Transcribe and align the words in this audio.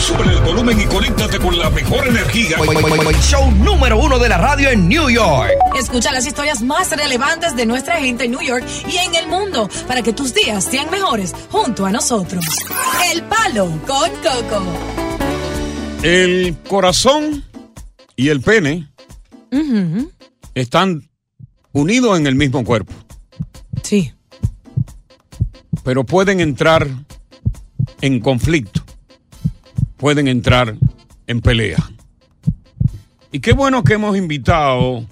Sube 0.00 0.24
el 0.24 0.40
volumen 0.42 0.80
y 0.80 0.84
conéctate 0.86 1.38
con 1.38 1.58
la 1.58 1.68
mejor 1.70 2.06
energía. 2.08 2.56
Show 3.20 3.50
número 3.52 3.98
uno 3.98 4.18
de 4.18 4.28
la 4.28 4.38
radio 4.38 4.70
en 4.70 4.88
New 4.88 5.10
York. 5.10 5.50
Escucha 5.78 6.12
las 6.12 6.26
historias 6.26 6.62
más 6.62 6.90
relevantes 6.96 7.54
de 7.56 7.66
nuestra 7.66 7.96
gente 8.00 8.24
en 8.24 8.30
New 8.32 8.40
York 8.40 8.64
y 8.90 8.96
en 8.96 9.14
el 9.14 9.28
mundo 9.28 9.68
para 9.86 10.02
que 10.02 10.12
tus 10.12 10.32
días 10.34 10.64
sean 10.64 10.90
mejores 10.90 11.34
junto 11.50 11.84
a 11.84 11.90
nosotros. 11.90 12.44
El 13.12 13.22
Palo 13.24 13.66
con 13.86 14.10
Coco. 14.22 14.62
El 16.02 16.56
corazón 16.68 17.44
y 18.16 18.28
el 18.28 18.40
pene 18.40 18.88
están 20.54 21.08
unidos 21.72 22.18
en 22.18 22.26
el 22.26 22.34
mismo 22.34 22.64
cuerpo, 22.64 22.92
Sí. 23.82 24.12
pero 25.82 26.04
pueden 26.04 26.40
entrar 26.40 26.86
en 28.00 28.20
conflicto, 28.20 28.82
pueden 29.98 30.28
entrar 30.28 30.76
en 31.26 31.40
pelea. 31.40 31.78
Y 33.30 33.40
qué 33.40 33.52
bueno 33.52 33.84
que 33.84 33.94
hemos 33.94 34.16
invitado 34.16 35.04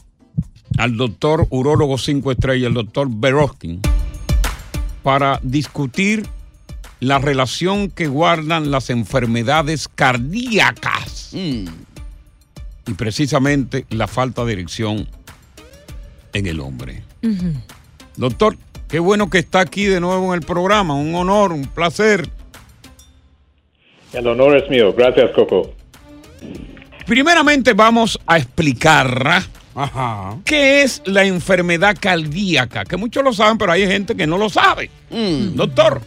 al 0.79 0.97
doctor 0.97 1.47
urólogo 1.51 1.99
5 1.99 2.33
estrellas, 2.33 2.69
el 2.69 2.75
doctor 2.75 3.09
Beroskin, 3.11 3.83
para 5.03 5.39
discutir 5.43 6.27
la 7.01 7.19
relación 7.19 7.91
que 7.91 8.07
guardan 8.07 8.71
las 8.71 8.89
enfermedades 8.89 9.89
cardíacas 9.95 11.35
y 11.35 11.67
precisamente 12.97 13.85
la 13.91 14.07
falta 14.07 14.45
de 14.45 14.55
erección 14.55 15.07
en 16.33 16.47
el 16.47 16.61
hombre. 16.61 17.03
Doctor, 18.17 18.57
qué 18.89 18.99
bueno 18.99 19.29
que 19.29 19.39
está 19.39 19.61
aquí 19.61 19.85
de 19.85 20.01
nuevo 20.01 20.33
en 20.33 20.41
el 20.41 20.47
programa, 20.47 20.95
un 20.95 21.15
honor, 21.15 21.53
un 21.53 21.67
placer. 21.67 22.31
El 24.17 24.27
honor 24.27 24.57
es 24.57 24.71
mío. 24.71 24.95
Gracias, 24.97 25.31
Coco. 25.33 25.73
Primeramente 27.07 27.75
vamos 27.75 28.19
a 28.27 28.39
explicar 28.39 29.43
qué 30.45 30.83
es 30.83 31.03
la 31.05 31.25
enfermedad 31.25 31.95
cardíaca, 32.01 32.85
que 32.85 32.97
muchos 32.97 33.23
lo 33.23 33.33
saben, 33.35 33.59
pero 33.59 33.73
hay 33.73 33.87
gente 33.87 34.17
que 34.17 34.27
no 34.27 34.39
lo 34.39 34.49
sabe. 34.49 34.91
Doctor. 35.11 36.01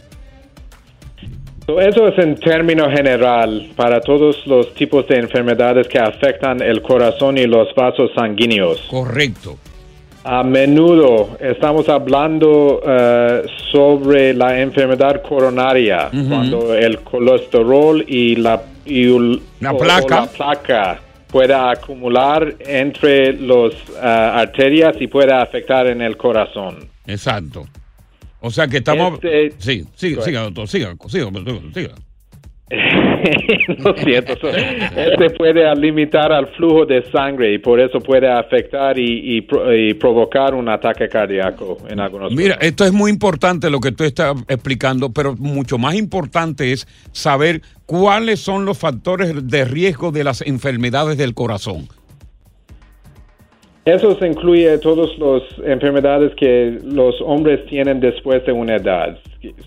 So, 1.66 1.80
Eso 1.80 2.08
es 2.08 2.18
en 2.18 2.34
término 2.34 2.90
general 2.90 3.70
para 3.76 4.00
todos 4.00 4.44
los 4.44 4.74
tipos 4.74 5.06
de 5.06 5.18
enfermedades 5.20 5.86
que 5.86 6.00
afectan 6.00 6.60
el 6.60 6.82
corazón 6.82 7.38
y 7.38 7.46
los 7.46 7.72
vasos 7.76 8.10
sanguíneos. 8.16 8.80
Correcto. 8.90 9.56
A 10.22 10.42
menudo 10.42 11.38
estamos 11.40 11.88
hablando 11.88 12.82
eh, 12.86 13.42
sobre 13.72 14.34
la 14.34 14.60
enfermedad 14.60 15.22
coronaria, 15.22 16.10
cuando 16.28 16.74
el 16.74 17.00
colesterol 17.00 18.04
y 18.06 18.36
la, 18.36 18.62
y 18.84 19.04
el- 19.14 19.40
La 19.60 19.72
o 19.72 19.78
placa. 19.78 20.20
la 20.20 20.26
placa 20.26 21.00
pueda 21.26 21.70
acumular 21.70 22.54
entre 22.60 23.32
las 23.34 23.72
arterias 24.02 24.96
y 25.00 25.06
pueda 25.06 25.40
afectar 25.40 25.86
en 25.86 26.02
el 26.02 26.16
corazón. 26.18 26.86
Exacto. 27.06 27.66
O 28.40 28.50
sea 28.50 28.66
que 28.68 28.78
estamos... 28.78 29.14
Este- 29.22 29.52
Sí, 29.58 29.84
siga, 29.94 30.22
siga, 30.22 30.42
doctor, 30.42 30.68
siga, 30.68 30.94
siga, 31.08 31.30
siga, 31.72 31.94
Lo 33.78 33.94
siento. 33.96 34.34
so- 34.40 34.48
Este 34.48 35.30
puede 35.30 35.74
limitar 35.74 36.32
al 36.32 36.46
flujo 36.54 36.86
de 36.86 37.02
sangre 37.10 37.52
y 37.52 37.58
por 37.58 37.80
eso 37.80 37.98
puede 38.00 38.28
afectar 38.30 38.98
y, 38.98 39.38
y 39.38 39.46
y 39.74 39.94
provocar 39.94 40.54
un 40.54 40.68
ataque 40.68 41.08
cardíaco 41.08 41.78
en 41.88 41.98
algunos 41.98 42.32
Mira, 42.32 42.56
esto 42.60 42.84
es 42.84 42.92
muy 42.92 43.10
importante 43.10 43.70
lo 43.70 43.80
que 43.80 43.90
tú 43.92 44.04
estás 44.04 44.36
explicando, 44.48 45.12
pero 45.12 45.34
mucho 45.36 45.78
más 45.78 45.94
importante 45.96 46.72
es 46.72 46.86
saber 47.12 47.62
cuáles 47.86 48.38
son 48.40 48.64
los 48.64 48.78
factores 48.78 49.48
de 49.48 49.64
riesgo 49.64 50.12
de 50.12 50.22
las 50.24 50.40
enfermedades 50.42 51.18
del 51.18 51.34
corazón. 51.34 51.88
Eso 53.84 54.16
se 54.18 54.26
incluye 54.28 54.78
todas 54.78 55.10
las 55.18 55.42
enfermedades 55.66 56.32
que 56.36 56.78
los 56.84 57.16
hombres 57.22 57.64
tienen 57.66 57.98
después 57.98 58.44
de 58.46 58.52
una 58.52 58.76
edad. 58.76 59.18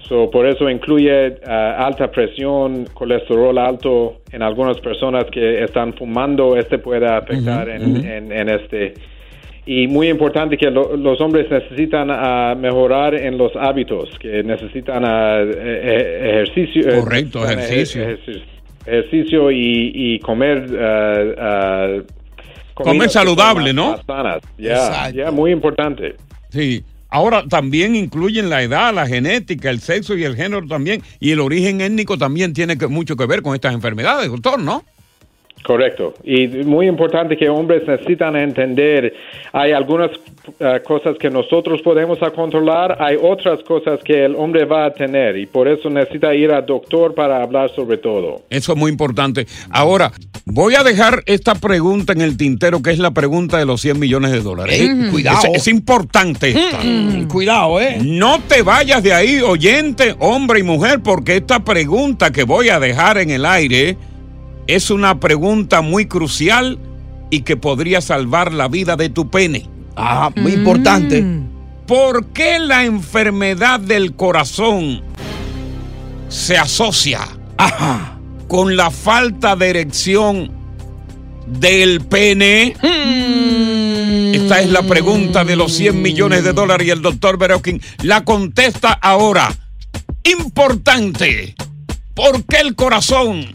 So, 0.07 0.29
por 0.29 0.45
eso 0.45 0.69
incluye 0.69 1.37
ah, 1.47 1.85
alta 1.87 2.11
presión, 2.11 2.85
colesterol 2.93 3.57
alto 3.57 4.21
en 4.31 4.43
algunas 4.43 4.79
personas 4.79 5.25
que 5.31 5.63
están 5.63 5.93
fumando. 5.93 6.55
Este 6.55 6.77
puede 6.77 7.07
afectar 7.07 7.67
en, 7.69 8.05
en- 8.05 8.31
en 8.31 8.49
este. 8.49 8.93
Y 9.65 9.87
muy 9.87 10.09
importante 10.09 10.57
que 10.57 10.69
lo- 10.69 10.95
los 10.95 11.19
hombres 11.21 11.49
necesitan 11.49 12.09
ah, 12.11 12.53
mejorar 12.55 13.15
en 13.15 13.37
los 13.37 13.51
hábitos, 13.55 14.09
que 14.19 14.43
necesitan 14.43 15.03
ah, 15.05 15.39
eh, 15.41 15.51
eh, 15.55 16.29
ejercicio. 16.43 16.89
eh, 16.91 16.99
Correcto, 16.99 17.43
ejercicio. 17.43 18.03
ejer- 18.03 18.43
ejercicio 18.85 19.49
y, 19.51 19.91
y 19.95 20.19
comer. 20.19 20.65
ah, 20.79 21.87
Comer 22.75 23.09
saludable, 23.09 23.71
¿no? 23.73 23.97
sanas. 24.05 24.41
Ya, 24.57 25.31
muy 25.31 25.51
importante. 25.51 26.15
Sí. 26.49 26.83
Ahora 27.13 27.47
también 27.47 27.95
incluyen 27.95 28.49
la 28.49 28.63
edad, 28.63 28.91
la 28.91 29.05
genética, 29.05 29.69
el 29.69 29.81
sexo 29.81 30.17
y 30.17 30.23
el 30.23 30.35
género 30.35 30.65
también. 30.65 31.03
Y 31.19 31.29
el 31.29 31.41
origen 31.41 31.79
étnico 31.79 32.17
también 32.17 32.53
tiene 32.53 32.75
que- 32.75 32.87
mucho 32.87 33.15
que 33.15 33.27
ver 33.27 33.43
con 33.43 33.53
estas 33.53 33.75
enfermedades, 33.75 34.31
doctor, 34.31 34.59
¿no? 34.59 34.83
Correcto. 35.63 36.13
Y 36.23 36.47
muy 36.47 36.87
importante 36.87 37.37
que 37.37 37.47
hombres 37.47 37.87
necesitan 37.87 38.35
entender, 38.35 39.13
hay 39.53 39.71
algunas 39.71 40.11
eh, 40.59 40.81
cosas 40.85 41.17
que 41.17 41.29
nosotros 41.29 41.81
podemos 41.81 42.21
a 42.21 42.31
controlar, 42.31 42.97
hay 42.99 43.15
otras 43.21 43.63
cosas 43.63 44.01
que 44.03 44.25
el 44.25 44.35
hombre 44.35 44.65
va 44.65 44.85
a 44.85 44.93
tener 44.93 45.37
y 45.37 45.45
por 45.45 45.69
eso 45.69 45.89
necesita 45.89 46.35
ir 46.35 46.51
al 46.51 46.65
doctor 46.65 47.15
para 47.15 47.41
hablar 47.41 47.71
sobre 47.73 47.97
todo. 47.97 48.41
Eso 48.49 48.73
es 48.73 48.77
muy 48.77 48.91
importante. 48.91 49.47
Ahora, 49.69 50.11
voy 50.45 50.75
a 50.75 50.83
dejar 50.83 51.23
esta 51.27 51.55
pregunta 51.55 52.11
en 52.11 52.19
el 52.19 52.35
tintero, 52.35 52.81
que 52.81 52.91
es 52.91 52.99
la 52.99 53.11
pregunta 53.11 53.57
de 53.57 53.65
los 53.65 53.79
100 53.79 53.99
millones 53.99 54.31
de 54.31 54.41
dólares. 54.41 54.81
Mm. 54.81 55.11
cuidado. 55.11 55.47
Es, 55.53 55.61
es 55.61 55.67
importante 55.69 56.49
esta. 56.49 56.79
Mm, 56.83 57.29
cuidado, 57.29 57.79
¿eh? 57.79 57.99
No 58.03 58.41
te 58.41 58.63
vayas 58.63 59.01
de 59.01 59.13
ahí, 59.13 59.39
oyente, 59.39 60.13
hombre 60.19 60.59
y 60.59 60.63
mujer, 60.63 60.99
porque 61.01 61.37
esta 61.37 61.63
pregunta 61.63 62.31
que 62.31 62.43
voy 62.43 62.67
a 62.67 62.81
dejar 62.81 63.17
en 63.17 63.29
el 63.29 63.45
aire 63.45 63.95
es 64.67 64.89
una 64.89 65.19
pregunta 65.19 65.81
muy 65.81 66.05
crucial 66.05 66.79
y 67.29 67.41
que 67.41 67.57
podría 67.57 68.01
salvar 68.01 68.53
la 68.53 68.67
vida 68.67 68.95
de 68.95 69.09
tu 69.09 69.29
pene. 69.29 69.67
Ah, 69.95 70.31
muy 70.35 70.53
importante. 70.53 71.25
¿Por 71.87 72.27
qué 72.27 72.59
la 72.59 72.85
enfermedad 72.85 73.79
del 73.79 74.15
corazón 74.15 75.01
se 76.29 76.57
asocia 76.57 77.21
con 78.47 78.75
la 78.75 78.89
falta 78.89 79.55
de 79.55 79.69
erección 79.69 80.51
del 81.47 82.01
pene? 82.01 82.75
Esta 84.33 84.61
es 84.61 84.69
la 84.69 84.83
pregunta 84.83 85.43
de 85.43 85.55
los 85.55 85.73
100 85.73 86.01
millones 86.01 86.43
de 86.43 86.53
dólares 86.53 86.87
y 86.87 86.91
el 86.91 87.01
doctor 87.01 87.37
Berokin 87.37 87.81
la 88.03 88.23
contesta 88.23 88.93
ahora. 88.93 89.53
Importante. 90.23 91.55
¿Por 92.13 92.43
qué 92.45 92.57
el 92.57 92.75
corazón 92.75 93.47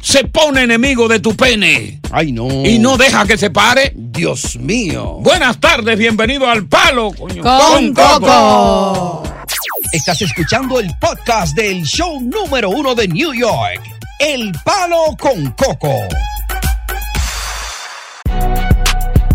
se 0.00 0.24
pone 0.24 0.62
enemigo 0.62 1.08
de 1.08 1.20
tu 1.20 1.34
pene. 1.36 2.00
Ay, 2.10 2.32
no. 2.32 2.48
Y 2.64 2.78
no 2.78 2.96
deja 2.96 3.26
que 3.26 3.36
se 3.36 3.50
pare. 3.50 3.92
Dios 3.94 4.56
mío. 4.56 5.18
Buenas 5.20 5.58
tardes, 5.58 5.98
bienvenido 5.98 6.48
al 6.48 6.66
Palo 6.66 7.12
coño, 7.12 7.42
Con 7.42 7.94
Coco. 7.94 9.22
Estás 9.92 10.20
escuchando 10.22 10.80
el 10.80 10.90
podcast 11.00 11.54
del 11.56 11.84
show 11.84 12.20
número 12.20 12.70
uno 12.70 12.94
de 12.94 13.08
New 13.08 13.32
York. 13.32 13.80
El 14.18 14.52
Palo 14.64 15.16
con 15.18 15.50
Coco. 15.52 15.94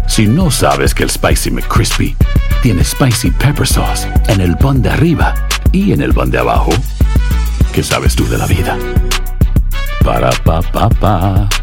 Si 0.08 0.28
no 0.28 0.52
sabes 0.52 0.94
que 0.94 1.04
el 1.04 1.10
Spicy 1.10 1.50
McCrispy 1.50 2.16
tiene 2.62 2.84
Spicy 2.84 3.32
Pepper 3.32 3.68
Sauce 3.68 4.08
en 4.28 4.42
el 4.42 4.56
pan 4.58 4.82
de 4.82 4.90
arriba 4.90 5.34
y 5.72 5.92
en 5.92 6.02
el 6.02 6.14
pan 6.14 6.30
de 6.30 6.38
abajo, 6.38 6.72
¿qué 7.74 7.82
sabes 7.82 8.16
tú 8.16 8.28
de 8.28 8.38
la 8.38 8.46
vida? 8.46 8.78
Ba-da-ba-ba-ba. 10.04 11.63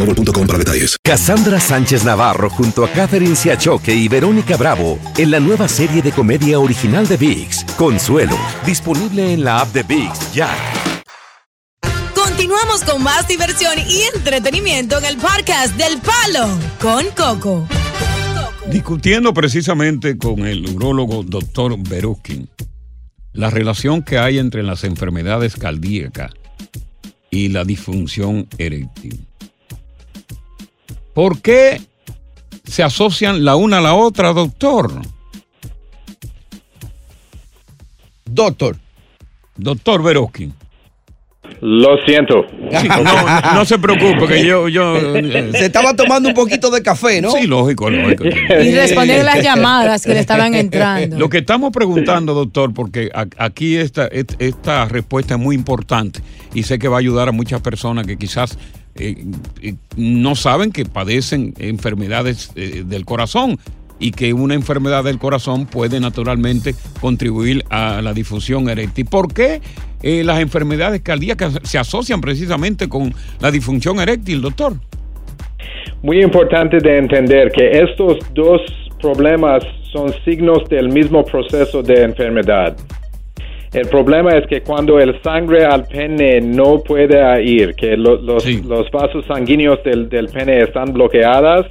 boostmobile.com 0.05 0.47
para 0.47 0.59
detalles. 0.59 0.97
Cassandra 1.03 1.59
Sánchez 1.59 2.03
Navarro 2.03 2.49
junto 2.49 2.83
a 2.83 2.89
Catherine 2.89 3.35
Siachoque 3.35 3.93
y 3.93 4.07
Verónica 4.07 4.57
Bravo 4.57 4.99
en 5.17 5.31
la 5.31 5.39
nueva 5.39 5.67
serie 5.67 6.01
de 6.01 6.11
comedia 6.11 6.59
original 6.59 7.07
de 7.07 7.17
VIX, 7.17 7.63
Consuelo, 7.77 8.37
disponible 8.65 9.33
en 9.33 9.43
la 9.43 9.61
app 9.61 9.73
de 9.73 9.83
VIX 9.83 10.33
ya. 10.33 10.49
Continuamos 12.13 12.83
con 12.83 13.03
más 13.03 13.27
diversión 13.27 13.73
y 13.87 14.03
entretenimiento 14.15 14.97
en 14.97 15.05
el 15.05 15.17
podcast 15.17 15.75
del 15.75 15.99
Palo 15.99 16.47
con 16.79 17.05
Coco. 17.15 17.67
Discutiendo 18.67 19.33
precisamente 19.33 20.17
con 20.17 20.45
el 20.45 20.65
urólogo 20.67 21.23
doctor 21.23 21.75
Berukin 21.77 22.49
la 23.33 23.49
relación 23.49 24.03
que 24.03 24.17
hay 24.17 24.39
entre 24.39 24.63
las 24.63 24.83
enfermedades 24.83 25.55
cardíacas 25.55 26.31
y 27.29 27.49
la 27.49 27.63
disfunción 27.63 28.47
eréctil. 28.57 29.25
¿Por 31.13 31.41
qué 31.41 31.81
se 32.63 32.83
asocian 32.83 33.43
la 33.43 33.55
una 33.55 33.79
a 33.79 33.81
la 33.81 33.93
otra, 33.93 34.33
doctor? 34.33 35.01
Doctor. 38.25 38.77
Doctor 39.57 40.01
Berukin. 40.01 40.53
Lo 41.61 41.97
siento. 42.05 42.45
Sí, 42.79 42.87
no, 43.03 43.53
no 43.53 43.65
se 43.65 43.77
preocupe, 43.77 44.27
que 44.27 44.45
yo... 44.45 44.67
yo 44.67 44.95
eh, 44.97 45.51
Se 45.53 45.65
estaba 45.65 45.95
tomando 45.95 46.29
un 46.29 46.35
poquito 46.35 46.69
de 46.71 46.81
café, 46.81 47.21
¿no? 47.21 47.31
Sí, 47.31 47.47
lógico, 47.47 47.89
lógico. 47.89 48.25
Y 48.25 48.73
responder 48.73 49.25
las 49.25 49.43
llamadas 49.43 50.03
que 50.03 50.13
le 50.13 50.19
estaban 50.19 50.55
entrando. 50.55 51.17
Lo 51.17 51.29
que 51.29 51.39
estamos 51.39 51.71
preguntando, 51.71 52.33
doctor, 52.33 52.73
porque 52.73 53.09
aquí 53.37 53.77
esta, 53.77 54.07
esta 54.07 54.85
respuesta 54.85 55.35
es 55.35 55.39
muy 55.39 55.55
importante 55.55 56.21
y 56.53 56.63
sé 56.63 56.79
que 56.79 56.87
va 56.87 56.97
a 56.97 56.99
ayudar 56.99 57.29
a 57.29 57.31
muchas 57.31 57.61
personas 57.61 58.05
que 58.05 58.17
quizás 58.17 58.57
eh, 58.95 59.23
eh, 59.61 59.75
no 59.95 60.35
saben 60.35 60.71
que 60.71 60.85
padecen 60.85 61.53
enfermedades 61.59 62.51
eh, 62.55 62.83
del 62.85 63.05
corazón 63.05 63.57
y 64.01 64.11
que 64.11 64.33
una 64.33 64.55
enfermedad 64.55 65.03
del 65.03 65.17
corazón 65.19 65.65
puede 65.67 65.99
naturalmente 65.99 66.73
contribuir 66.99 67.63
a 67.69 68.01
la 68.01 68.13
difusión 68.13 68.67
eréctil. 68.67 69.05
¿Por 69.05 69.33
qué 69.33 69.61
eh, 70.03 70.23
las 70.25 70.39
enfermedades 70.41 71.01
cardíacas 71.01 71.59
se 71.63 71.77
asocian 71.77 72.19
precisamente 72.19 72.89
con 72.89 73.13
la 73.39 73.51
disfunción 73.51 73.99
eréctil, 74.01 74.41
doctor? 74.41 74.73
Muy 76.01 76.21
importante 76.21 76.77
de 76.79 76.97
entender 76.97 77.51
que 77.51 77.69
estos 77.79 78.17
dos 78.33 78.59
problemas 78.99 79.63
son 79.93 80.11
signos 80.25 80.67
del 80.69 80.89
mismo 80.89 81.23
proceso 81.23 81.83
de 81.83 82.03
enfermedad. 82.03 82.75
El 83.71 83.87
problema 83.87 84.31
es 84.31 84.45
que 84.47 84.61
cuando 84.61 84.99
el 84.99 85.21
sangre 85.21 85.63
al 85.63 85.85
pene 85.85 86.41
no 86.41 86.79
puede 86.79 87.43
ir, 87.43 87.73
que 87.75 87.95
lo- 87.95 88.19
los, 88.21 88.45
los 88.65 88.89
vasos 88.91 89.25
sanguíneos 89.27 89.81
del, 89.85 90.09
del 90.09 90.27
pene 90.27 90.59
están 90.61 90.91
bloqueadas, 90.91 91.67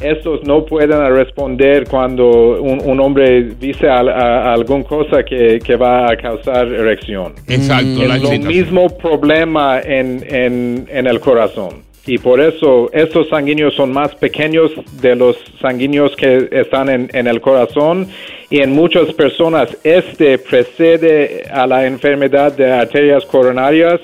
estos 0.00 0.42
no 0.44 0.64
pueden 0.64 1.00
responder 1.14 1.84
cuando 1.88 2.60
un, 2.60 2.80
un 2.84 3.00
hombre 3.00 3.42
dice 3.60 3.88
a, 3.88 4.00
a 4.00 4.52
alguna 4.52 4.84
cosa 4.84 5.22
que, 5.24 5.58
que 5.58 5.76
va 5.76 6.10
a 6.10 6.16
causar 6.16 6.66
erección. 6.68 7.34
Exacto, 7.48 8.02
Es 8.02 8.08
la 8.08 8.16
lo 8.18 8.32
excitación. 8.32 8.46
mismo 8.48 8.88
problema 8.96 9.80
en, 9.80 10.24
en, 10.28 10.86
en 10.90 11.06
el 11.06 11.20
corazón. 11.20 11.82
Y 12.04 12.18
por 12.18 12.40
eso 12.40 12.90
estos 12.92 13.28
sanguíneos 13.28 13.74
son 13.74 13.92
más 13.92 14.12
pequeños 14.16 14.72
de 15.00 15.14
los 15.14 15.36
sanguíneos 15.60 16.16
que 16.16 16.48
están 16.50 16.88
en, 16.88 17.08
en 17.12 17.28
el 17.28 17.40
corazón. 17.40 18.08
Y 18.50 18.60
en 18.60 18.72
muchas 18.72 19.12
personas 19.14 19.68
este 19.84 20.36
precede 20.38 21.44
a 21.52 21.64
la 21.66 21.86
enfermedad 21.86 22.56
de 22.56 22.72
arterias 22.72 23.24
coronarias 23.26 24.00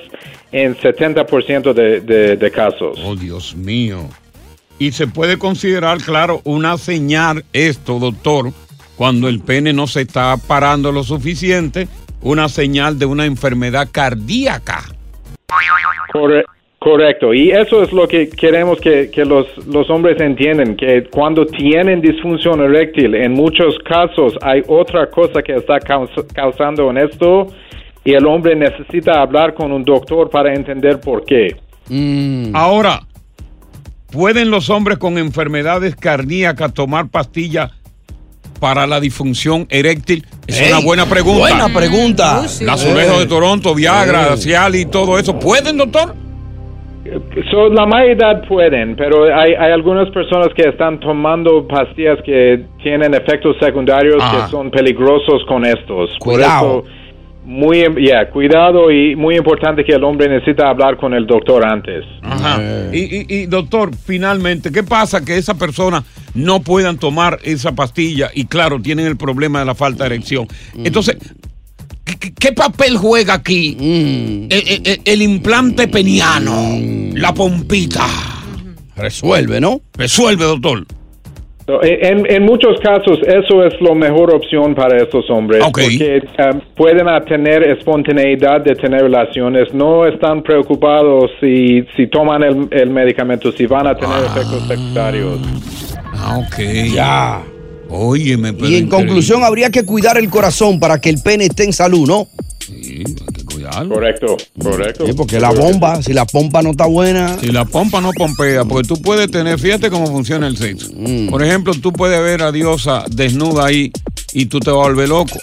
en 0.52 0.76
70% 0.76 1.72
de, 1.72 2.00
de, 2.00 2.36
de 2.36 2.50
casos. 2.52 2.98
Oh, 3.04 3.16
Dios 3.16 3.56
mío. 3.56 3.98
Y 4.78 4.92
se 4.92 5.06
puede 5.08 5.38
considerar, 5.38 5.98
claro, 5.98 6.40
una 6.44 6.78
señal 6.78 7.44
esto, 7.52 7.98
doctor, 7.98 8.52
cuando 8.96 9.28
el 9.28 9.40
pene 9.40 9.72
no 9.72 9.86
se 9.86 10.02
está 10.02 10.36
parando 10.36 10.92
lo 10.92 11.02
suficiente, 11.02 11.88
una 12.22 12.48
señal 12.48 12.98
de 12.98 13.06
una 13.06 13.24
enfermedad 13.26 13.88
cardíaca. 13.90 14.82
Corre- 16.12 16.44
correcto, 16.78 17.34
y 17.34 17.50
eso 17.50 17.82
es 17.82 17.92
lo 17.92 18.06
que 18.06 18.28
queremos 18.30 18.80
que, 18.80 19.10
que 19.10 19.24
los, 19.24 19.46
los 19.66 19.90
hombres 19.90 20.20
entiendan, 20.20 20.76
que 20.76 21.04
cuando 21.10 21.44
tienen 21.44 22.00
disfunción 22.00 22.60
eréctil, 22.60 23.14
en 23.14 23.32
muchos 23.32 23.76
casos 23.84 24.34
hay 24.42 24.62
otra 24.68 25.10
cosa 25.10 25.42
que 25.42 25.54
está 25.56 25.80
caus- 25.80 26.24
causando 26.32 26.88
en 26.90 26.98
esto 26.98 27.48
y 28.04 28.12
el 28.12 28.24
hombre 28.26 28.54
necesita 28.54 29.20
hablar 29.20 29.54
con 29.54 29.72
un 29.72 29.82
doctor 29.84 30.30
para 30.30 30.54
entender 30.54 31.00
por 31.00 31.24
qué. 31.24 31.56
Ahora, 32.54 33.00
¿pueden 34.10 34.50
los 34.50 34.70
hombres 34.70 34.98
con 34.98 35.18
enfermedades 35.18 35.96
cardíacas 35.96 36.72
tomar 36.74 37.08
pastillas 37.08 37.70
para 38.60 38.86
la 38.86 39.00
disfunción 39.00 39.66
eréctil? 39.70 40.26
Es 40.46 40.60
Ey, 40.60 40.72
una 40.72 40.80
buena 40.84 41.06
pregunta. 41.06 41.38
buena 41.40 41.68
pregunta. 41.68 42.40
Uy, 42.42 42.48
sí. 42.48 42.64
La 42.64 42.72
Azulejo 42.74 43.20
de 43.20 43.26
Toronto, 43.26 43.74
Viagra, 43.74 44.36
Sí. 44.36 44.48
Cialis 44.48 44.82
y 44.82 44.86
todo 44.86 45.18
eso. 45.18 45.38
¿Pueden, 45.38 45.76
doctor? 45.76 46.14
So, 47.50 47.70
la 47.70 47.86
mayoría 47.86 48.42
pueden, 48.46 48.94
pero 48.94 49.24
hay, 49.34 49.54
hay 49.54 49.72
algunas 49.72 50.10
personas 50.10 50.48
que 50.54 50.68
están 50.68 51.00
tomando 51.00 51.66
pastillas 51.66 52.18
que 52.22 52.66
tienen 52.82 53.14
efectos 53.14 53.56
secundarios 53.60 54.16
Ah. 54.20 54.44
que 54.44 54.50
son 54.50 54.70
peligrosos 54.70 55.42
con 55.48 55.64
estos. 55.64 56.10
Por 56.18 56.34
Cuidado. 56.34 56.84
eso, 56.84 56.97
muy, 57.48 57.78
yeah, 57.98 58.28
cuidado 58.30 58.90
y 58.92 59.16
muy 59.16 59.36
importante 59.36 59.82
que 59.82 59.92
el 59.94 60.04
hombre 60.04 60.28
necesita 60.28 60.68
hablar 60.68 60.98
con 60.98 61.14
el 61.14 61.26
doctor 61.26 61.64
antes. 61.64 62.04
Ajá. 62.20 62.60
Y, 62.92 62.98
y- 62.98 63.26
y, 63.26 63.46
doctor, 63.46 63.90
finalmente, 63.96 64.70
¿qué 64.70 64.82
pasa 64.82 65.24
que 65.24 65.38
esas 65.38 65.56
personas 65.56 66.04
no 66.34 66.60
puedan 66.60 66.98
tomar 66.98 67.38
esa 67.44 67.72
pastilla 67.74 68.30
y 68.34 68.44
claro, 68.44 68.82
tienen 68.82 69.06
el 69.06 69.16
problema 69.16 69.60
de 69.60 69.64
la 69.64 69.74
falta 69.74 70.04
de 70.04 70.14
erección? 70.16 70.46
Entonces, 70.76 71.16
¿qué, 72.04 72.16
qué- 72.18 72.34
qué 72.34 72.52
papel 72.52 72.98
juega 72.98 73.32
aquí 73.32 73.76
el, 73.80 74.80
el- 74.84 75.00
el 75.02 75.22
implante 75.22 75.88
peniano, 75.88 76.52
la 77.14 77.32
pompita? 77.32 78.04
Resuelve, 78.94 79.58
¿no? 79.58 79.80
Resuelve, 79.94 80.44
doctor. 80.44 80.84
En, 81.82 82.24
en 82.30 82.44
muchos 82.44 82.80
casos 82.80 83.18
eso 83.26 83.62
es 83.62 83.74
la 83.80 83.94
mejor 83.94 84.34
opción 84.34 84.74
para 84.74 84.96
estos 85.02 85.28
hombres 85.28 85.62
Ok. 85.62 85.80
porque 85.82 86.22
um, 86.38 86.60
pueden 86.74 87.06
tener 87.26 87.62
espontaneidad 87.62 88.62
de 88.62 88.74
tener 88.74 89.02
relaciones, 89.02 89.72
no 89.74 90.06
están 90.06 90.42
preocupados 90.42 91.30
si, 91.40 91.84
si 91.94 92.06
toman 92.06 92.42
el, 92.42 92.68
el 92.70 92.88
medicamento, 92.90 93.52
si 93.52 93.66
van 93.66 93.86
a 93.86 93.94
tener 93.94 94.16
efectos 94.24 94.66
secundarios. 94.66 95.38
Ah, 96.14 96.38
ok. 96.38 96.58
Ya. 96.94 97.42
Óyeme, 97.90 98.52
pero 98.52 98.68
Y 98.68 98.76
en 98.76 98.88
conclusión, 98.88 99.42
habría 99.44 99.70
que 99.70 99.84
cuidar 99.84 100.18
el 100.18 100.28
corazón 100.28 100.78
para 100.78 101.00
que 101.00 101.10
el 101.10 101.22
pene 101.22 101.44
esté 101.46 101.64
en 101.64 101.72
salud, 101.72 102.06
¿no? 102.06 102.28
Correcto, 103.70 104.36
correcto. 104.60 105.06
Sí, 105.06 105.12
porque 105.12 105.40
la 105.40 105.50
bomba, 105.50 106.02
si 106.02 106.12
la 106.12 106.24
pompa 106.24 106.62
no 106.62 106.70
está 106.70 106.86
buena. 106.86 107.38
Si 107.38 107.48
la 107.48 107.64
pompa 107.64 108.00
no 108.00 108.10
pompea, 108.12 108.64
porque 108.64 108.86
tú 108.88 109.00
puedes 109.00 109.30
tener, 109.30 109.58
fíjate 109.58 109.90
cómo 109.90 110.06
funciona 110.06 110.46
el 110.46 110.56
sexo. 110.56 110.90
Mm. 110.94 111.28
Por 111.28 111.42
ejemplo, 111.42 111.72
tú 111.74 111.92
puedes 111.92 112.20
ver 112.22 112.42
a 112.42 112.52
Diosa 112.52 113.04
desnuda 113.10 113.66
ahí 113.66 113.92
y 114.32 114.46
tú 114.46 114.60
te 114.60 114.70
vas 114.70 114.80
a 114.80 114.88
volver 114.88 115.08
loco. 115.08 115.38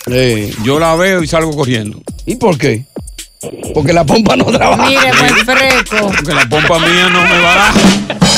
Yo 0.64 0.80
la 0.80 0.96
veo 0.96 1.24
y 1.24 1.28
salgo 1.28 1.56
corriendo. 1.56 2.02
¿Y 2.26 2.36
por 2.36 2.58
qué? 2.58 2.86
Porque 3.74 3.94
la 3.94 4.04
pompa 4.04 4.36
no 4.36 4.46
trabaja. 4.46 4.88
Mire, 4.88 5.12
buen 5.20 5.36
fresco. 5.46 6.08
Porque 6.08 6.34
la 6.34 6.50
pompa 6.50 6.80
mía 6.80 7.10
no 7.10 7.22
me 7.22 7.40
va 7.42 7.54
a 7.54 7.58
dar. 7.58 7.74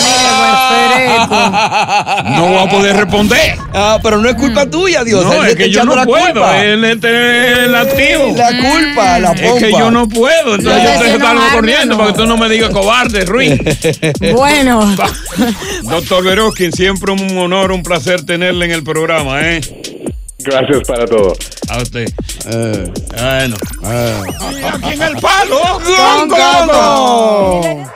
Mire, 0.04 0.30
buen 0.38 1.30
fresco. 1.30 1.36
No 2.30 2.48
voy 2.48 2.68
a 2.68 2.70
poder 2.70 2.96
responder. 2.96 3.56
Ah, 3.74 4.00
pero 4.02 4.18
no 4.18 4.28
es 4.30 4.36
culpa 4.36 4.66
tuya, 4.70 5.04
Dios. 5.04 5.24
No, 5.26 5.44
es 5.44 5.56
que 5.56 5.70
yo 5.70 5.84
no 5.86 5.96
la 5.96 6.06
puedo. 6.06 6.26
culpa. 6.26 6.64
Él 6.64 6.84
este 6.84 7.08
es 7.52 7.58
el 7.60 7.76
activo. 7.76 8.34
La 8.36 8.50
culpa, 8.50 9.20
la 9.20 9.30
pompa. 9.34 9.46
Es 9.46 9.64
que 9.64 9.72
yo 9.72 9.92
no 9.92 10.08
puedo. 10.10 10.56
Entonces 10.56 10.84
No, 10.84 10.84
yo 10.84 10.90
ese 10.90 11.04
te 11.14 11.20
no 11.20 11.26
salgo 11.26 11.42
arma, 11.42 11.54
corriendo 11.54 11.96
no. 11.96 11.98
para 11.98 12.12
que 12.12 12.18
tú 12.20 12.26
no 12.28 12.38
me 12.38 12.50
digas 12.50 12.70
cobarde, 12.72 13.26
Ruiz. 13.26 13.60
Bueno, 14.34 14.96
Doctor 15.84 16.24
Veroskin, 16.24 16.72
siempre 16.72 17.12
un 17.12 17.38
honor, 17.38 17.72
un 17.72 17.84
placer 17.84 18.26
tenerle 18.26 18.66
en 18.66 18.72
el 18.72 18.84
programa, 18.84 19.42
¿eh? 19.42 19.62
Gracias 20.40 20.88
para 20.88 21.06
todo. 21.06 21.34
A 21.70 21.78
usted. 21.82 22.08
Eh, 22.46 22.92
Bueno. 23.12 23.56
eh. 23.84 24.22
Aquí 24.72 24.94
en 24.94 25.02
el 25.02 25.16
palo. 25.18 25.60
¡Con 25.84 26.30
Coco! 26.30 27.92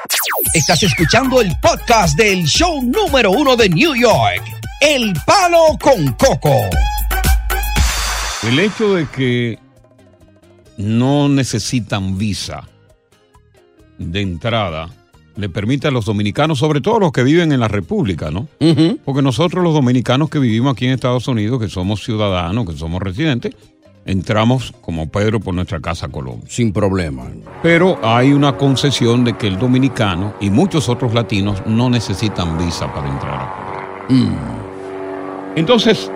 Estás 0.53 0.83
escuchando 0.83 1.39
el 1.41 1.51
podcast 1.61 2.17
del 2.17 2.43
show 2.45 2.81
número 2.81 3.31
uno 3.31 3.55
de 3.55 3.69
New 3.69 3.95
York, 3.95 4.43
El 4.81 5.13
Palo 5.25 5.77
con 5.79 6.11
Coco. 6.13 6.55
El 8.43 8.59
hecho 8.59 8.95
de 8.95 9.07
que 9.07 9.59
no 10.77 11.29
necesitan 11.29 12.17
visa 12.17 12.67
de 13.97 14.21
entrada 14.21 14.89
le 15.35 15.49
permite 15.49 15.87
a 15.87 15.91
los 15.91 16.05
dominicanos, 16.05 16.59
sobre 16.59 16.81
todo 16.81 16.99
los 16.99 17.11
que 17.11 17.23
viven 17.23 17.51
en 17.51 17.59
la 17.59 17.67
República, 17.67 18.31
¿no? 18.31 18.47
Porque 19.05 19.21
nosotros 19.21 19.63
los 19.63 19.73
dominicanos 19.73 20.29
que 20.29 20.39
vivimos 20.39 20.73
aquí 20.73 20.85
en 20.85 20.91
Estados 20.91 21.27
Unidos, 21.27 21.59
que 21.59 21.69
somos 21.69 22.03
ciudadanos, 22.03 22.65
que 22.65 22.77
somos 22.77 23.01
residentes, 23.01 23.55
entramos 24.05 24.73
como 24.81 25.09
Pedro 25.09 25.39
por 25.39 25.53
nuestra 25.53 25.79
casa 25.79 26.07
Colombia. 26.07 26.47
Sin 26.49 26.73
problema. 26.73 27.23
Pero 27.61 27.99
hay 28.03 28.33
una 28.33 28.57
concesión 28.57 29.23
de 29.23 29.37
que 29.37 29.47
el 29.47 29.59
dominicano 29.59 30.33
y 30.41 30.49
muchos 30.49 30.89
otros 30.89 31.13
latinos 31.13 31.61
no 31.65 31.89
necesitan 31.89 32.57
visa 32.57 32.91
para 32.93 33.09
entrar 33.09 33.41
a 33.41 33.55
Colombia. 34.07 34.41
Entonces, 35.55 36.11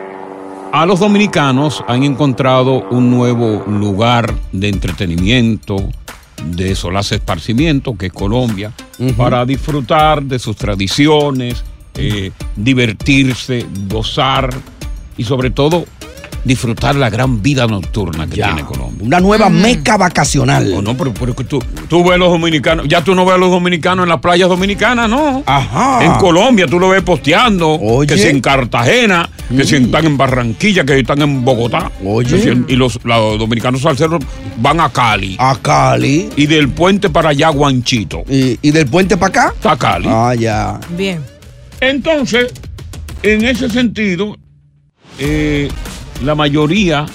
a 0.71 0.85
los 0.85 0.99
dominicanos 0.99 1.83
han 1.87 2.03
encontrado 2.03 2.87
un 2.89 3.09
nuevo 3.09 3.63
lugar 3.67 4.33
de 4.51 4.69
entretenimiento, 4.69 5.77
de 6.45 6.75
solaz 6.75 7.11
esparcimiento, 7.11 7.97
que 7.97 8.07
es 8.07 8.13
Colombia, 8.13 8.71
para 9.17 9.45
disfrutar 9.45 10.23
de 10.23 10.39
sus 10.39 10.55
tradiciones, 10.55 11.63
eh, 11.95 12.31
divertirse, 12.55 13.65
gozar 13.89 14.49
y 15.17 15.23
sobre 15.23 15.49
todo 15.49 15.85
disfrutar 16.45 16.95
la 16.95 17.09
gran 17.09 17.41
vida 17.41 17.67
nocturna 17.67 18.27
que 18.27 18.37
Ya. 18.37 18.47
tiene 18.53 18.63
Colombia. 18.65 19.05
Una 19.05 19.19
nueva 19.19 19.49
meca 19.49 19.97
vacacional. 19.97 20.71
Oh, 20.75 20.81
no, 20.81 20.95
pero, 20.95 21.13
pero 21.13 21.31
es 21.31 21.37
que 21.37 21.43
tú, 21.43 21.59
tú 21.89 22.03
ves 22.03 22.13
a 22.13 22.17
los 22.17 22.29
dominicanos, 22.29 22.87
ya 22.87 23.03
tú 23.03 23.13
no 23.15 23.25
ves 23.25 23.35
a 23.35 23.37
los 23.37 23.49
dominicanos 23.51 24.03
en 24.03 24.09
las 24.09 24.19
playas 24.19 24.47
dominicanas, 24.47 25.09
¿no? 25.09 25.43
Ajá. 25.45 26.05
En 26.05 26.13
Colombia 26.13 26.67
tú 26.67 26.79
lo 26.79 26.89
ves 26.89 27.01
posteando, 27.01 27.71
Oye. 27.73 28.07
que 28.13 28.17
si 28.21 28.27
en 28.27 28.41
Cartagena, 28.41 29.27
que 29.49 29.63
si 29.65 29.75
están 29.75 30.05
en 30.05 30.17
Barranquilla, 30.17 30.83
que 30.85 30.93
si 30.93 30.99
están 31.01 31.21
en 31.21 31.43
Bogotá. 31.43 31.91
Oye. 32.05 32.29
Que 32.29 32.41
si 32.41 32.49
en- 32.49 32.65
y 32.69 32.75
los, 32.75 32.99
los 33.03 33.39
dominicanos 33.39 33.81
salseros 33.81 34.23
van 34.57 34.79
a 34.79 34.89
Cali. 34.89 35.35
A 35.39 35.57
Cali. 35.61 36.29
Y 36.35 36.45
del 36.45 36.69
puente 36.69 37.09
para 37.09 37.29
allá, 37.29 37.49
Guanchito. 37.49 38.23
¿Y, 38.29 38.59
y 38.61 38.71
del 38.71 38.85
puente 38.87 39.17
para 39.17 39.29
acá? 39.29 39.53
Está 39.55 39.75
Cali. 39.77 40.07
Ah, 40.09 40.33
ya. 40.35 40.79
bien. 40.95 41.21
Entonces, 41.81 42.53
en 43.23 43.43
ese 43.45 43.69
sentido, 43.69 44.37
eh, 45.19 45.69
la 46.23 46.35
mayoría 46.35 47.05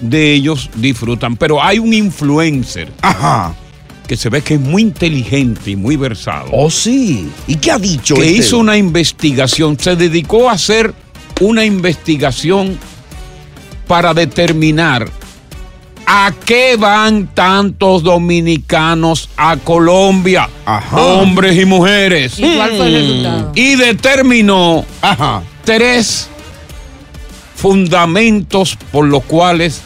de 0.00 0.32
ellos 0.32 0.70
disfrutan, 0.76 1.36
pero 1.36 1.62
hay 1.62 1.78
un 1.78 1.92
influencer 1.92 2.90
Ajá. 3.02 3.54
que 4.06 4.16
se 4.16 4.28
ve 4.30 4.42
que 4.42 4.54
es 4.54 4.60
muy 4.60 4.82
inteligente 4.82 5.70
y 5.72 5.76
muy 5.76 5.96
versado, 5.96 6.48
Oh, 6.52 6.70
sí. 6.70 7.28
¿Y 7.46 7.56
qué 7.56 7.70
ha 7.70 7.78
dicho 7.78 8.14
que 8.14 8.22
este? 8.26 8.32
hizo 8.38 8.58
una 8.58 8.76
investigación, 8.76 9.78
se 9.78 9.96
dedicó 9.96 10.48
a 10.48 10.52
hacer 10.54 10.94
una 11.40 11.64
investigación 11.64 12.78
para 13.86 14.14
determinar 14.14 15.08
a 16.06 16.32
qué 16.44 16.76
van 16.76 17.28
tantos 17.34 18.02
dominicanos 18.02 19.28
a 19.36 19.56
Colombia, 19.58 20.48
Ajá. 20.64 20.96
hombres 21.00 21.56
y 21.58 21.64
mujeres, 21.66 22.38
¿Y 22.38 22.56
cuál 22.56 22.70
fue 22.76 22.86
el 22.86 22.94
resultado? 22.94 23.52
y 23.54 23.76
determinó 23.76 24.84
Ajá. 25.02 25.42
tres 25.64 26.28
fundamentos 27.60 28.78
por 28.90 29.06
los 29.06 29.22
cuales 29.24 29.82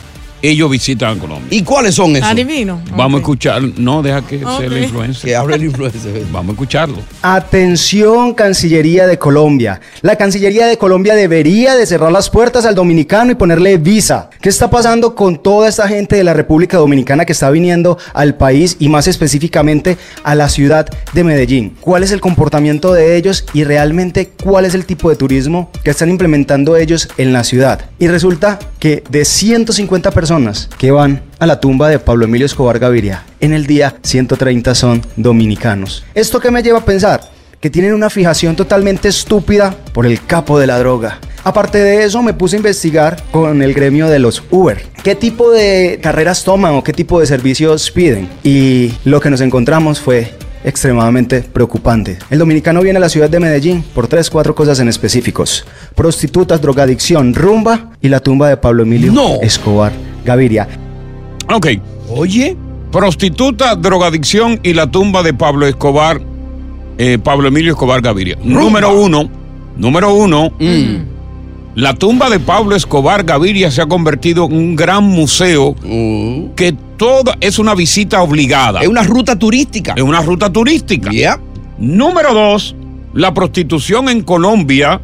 ellos 0.50 0.70
visitan 0.70 1.18
Colombia. 1.18 1.48
¿Y 1.50 1.62
cuáles 1.62 1.94
son 1.94 2.14
esos? 2.16 2.28
Adivino. 2.28 2.80
Vamos 2.96 3.18
a 3.18 3.20
escuchar, 3.20 3.62
no, 3.62 4.02
deja 4.02 4.22
que 4.26 4.38
sea 4.38 4.68
la 4.68 4.80
influencia. 4.80 5.24
Que 5.24 5.36
hable 5.36 5.56
el 5.56 5.64
influencer. 5.64 6.24
Vamos 6.30 6.50
a 6.50 6.52
escucharlo. 6.52 6.98
Atención 7.22 8.34
Cancillería 8.34 9.06
de 9.06 9.18
Colombia. 9.18 9.80
La 10.02 10.16
Cancillería 10.16 10.66
de 10.66 10.76
Colombia 10.76 11.14
debería 11.14 11.74
de 11.76 11.86
cerrar 11.86 12.12
las 12.12 12.28
puertas 12.28 12.66
al 12.66 12.74
dominicano 12.74 13.32
y 13.32 13.34
ponerle 13.36 13.78
visa. 13.78 14.28
¿Qué 14.40 14.48
está 14.48 14.68
pasando 14.68 15.14
con 15.14 15.42
toda 15.42 15.68
esta 15.68 15.88
gente 15.88 16.16
de 16.16 16.24
la 16.24 16.34
República 16.34 16.76
Dominicana 16.76 17.24
que 17.24 17.32
está 17.32 17.50
viniendo 17.50 17.96
al 18.12 18.34
país 18.36 18.76
y 18.78 18.88
más 18.88 19.08
específicamente 19.08 19.96
a 20.24 20.34
la 20.34 20.48
ciudad 20.48 20.86
de 21.12 21.24
Medellín? 21.24 21.74
¿Cuál 21.80 22.02
es 22.02 22.10
el 22.10 22.20
comportamiento 22.20 22.92
de 22.92 23.16
ellos 23.16 23.46
y 23.54 23.64
realmente 23.64 24.28
cuál 24.42 24.66
es 24.66 24.74
el 24.74 24.84
tipo 24.84 25.08
de 25.08 25.16
turismo 25.16 25.70
que 25.82 25.90
están 25.90 26.10
implementando 26.10 26.76
ellos 26.76 27.08
en 27.16 27.32
la 27.32 27.44
ciudad? 27.44 27.86
Y 27.98 28.08
resulta 28.08 28.58
que 28.78 29.02
de 29.08 29.24
150 29.24 30.10
personas 30.10 30.33
que 30.78 30.90
van 30.90 31.22
a 31.38 31.46
la 31.46 31.60
tumba 31.60 31.88
de 31.88 32.00
Pablo 32.00 32.24
Emilio 32.24 32.46
Escobar 32.46 32.80
Gaviria, 32.80 33.22
en 33.38 33.52
el 33.52 33.66
día 33.66 33.94
130 34.02 34.74
son 34.74 35.00
dominicanos. 35.14 36.04
¿Esto 36.12 36.40
qué 36.40 36.50
me 36.50 36.60
lleva 36.60 36.80
a 36.80 36.84
pensar? 36.84 37.20
Que 37.60 37.70
tienen 37.70 37.94
una 37.94 38.10
fijación 38.10 38.56
totalmente 38.56 39.06
estúpida 39.06 39.76
por 39.92 40.06
el 40.06 40.24
capo 40.26 40.58
de 40.58 40.66
la 40.66 40.78
droga. 40.80 41.20
Aparte 41.44 41.78
de 41.78 42.02
eso, 42.02 42.20
me 42.20 42.34
puse 42.34 42.56
a 42.56 42.58
investigar 42.58 43.22
con 43.30 43.62
el 43.62 43.74
gremio 43.74 44.08
de 44.08 44.18
los 44.18 44.42
Uber. 44.50 44.84
¿Qué 45.04 45.14
tipo 45.14 45.52
de 45.52 46.00
carreras 46.02 46.42
toman 46.42 46.74
o 46.74 46.82
qué 46.82 46.92
tipo 46.92 47.20
de 47.20 47.26
servicios 47.26 47.92
piden? 47.92 48.28
Y 48.42 48.92
lo 49.04 49.20
que 49.20 49.30
nos 49.30 49.40
encontramos 49.40 50.00
fue 50.00 50.32
extremadamente 50.64 51.42
preocupante. 51.42 52.18
El 52.30 52.40
dominicano 52.40 52.80
viene 52.80 52.96
a 52.96 53.00
la 53.00 53.08
ciudad 53.08 53.30
de 53.30 53.38
Medellín 53.38 53.84
por 53.94 54.08
tres, 54.08 54.30
cuatro 54.30 54.54
cosas 54.54 54.80
en 54.80 54.88
específicos. 54.88 55.64
Prostitutas, 55.94 56.60
drogadicción, 56.60 57.34
rumba 57.34 57.92
y 58.00 58.08
la 58.08 58.20
tumba 58.20 58.48
de 58.48 58.56
Pablo 58.56 58.82
Emilio 58.82 59.12
No. 59.12 59.38
Escobar 59.40 59.92
Gaviria. 60.24 60.68
Ok. 61.52 61.68
Oye. 62.10 62.56
Prostituta, 62.94 63.74
drogadicción 63.74 64.60
y 64.62 64.72
la 64.72 64.88
tumba 64.88 65.24
de 65.24 65.34
Pablo 65.34 65.66
Escobar, 65.66 66.20
eh, 66.96 67.18
Pablo 67.18 67.48
Emilio 67.48 67.72
Escobar 67.72 68.00
Gaviria. 68.00 68.38
Número 68.44 68.94
uno, 68.96 69.28
número 69.76 70.14
uno, 70.14 70.52
la 71.74 71.92
tumba 71.94 72.30
de 72.30 72.38
Pablo 72.38 72.76
Escobar 72.76 73.24
Gaviria 73.24 73.72
se 73.72 73.82
ha 73.82 73.86
convertido 73.86 74.44
en 74.44 74.56
un 74.56 74.76
gran 74.76 75.02
museo 75.02 75.74
que 76.54 76.72
toda 76.96 77.36
es 77.40 77.58
una 77.58 77.74
visita 77.74 78.22
obligada. 78.22 78.80
Es 78.80 78.86
una 78.86 79.02
ruta 79.02 79.36
turística. 79.36 79.94
Es 79.96 80.02
una 80.04 80.22
ruta 80.22 80.52
turística. 80.52 81.10
Número 81.78 82.32
dos, 82.32 82.76
la 83.12 83.34
prostitución 83.34 84.08
en 84.08 84.22
Colombia 84.22 85.00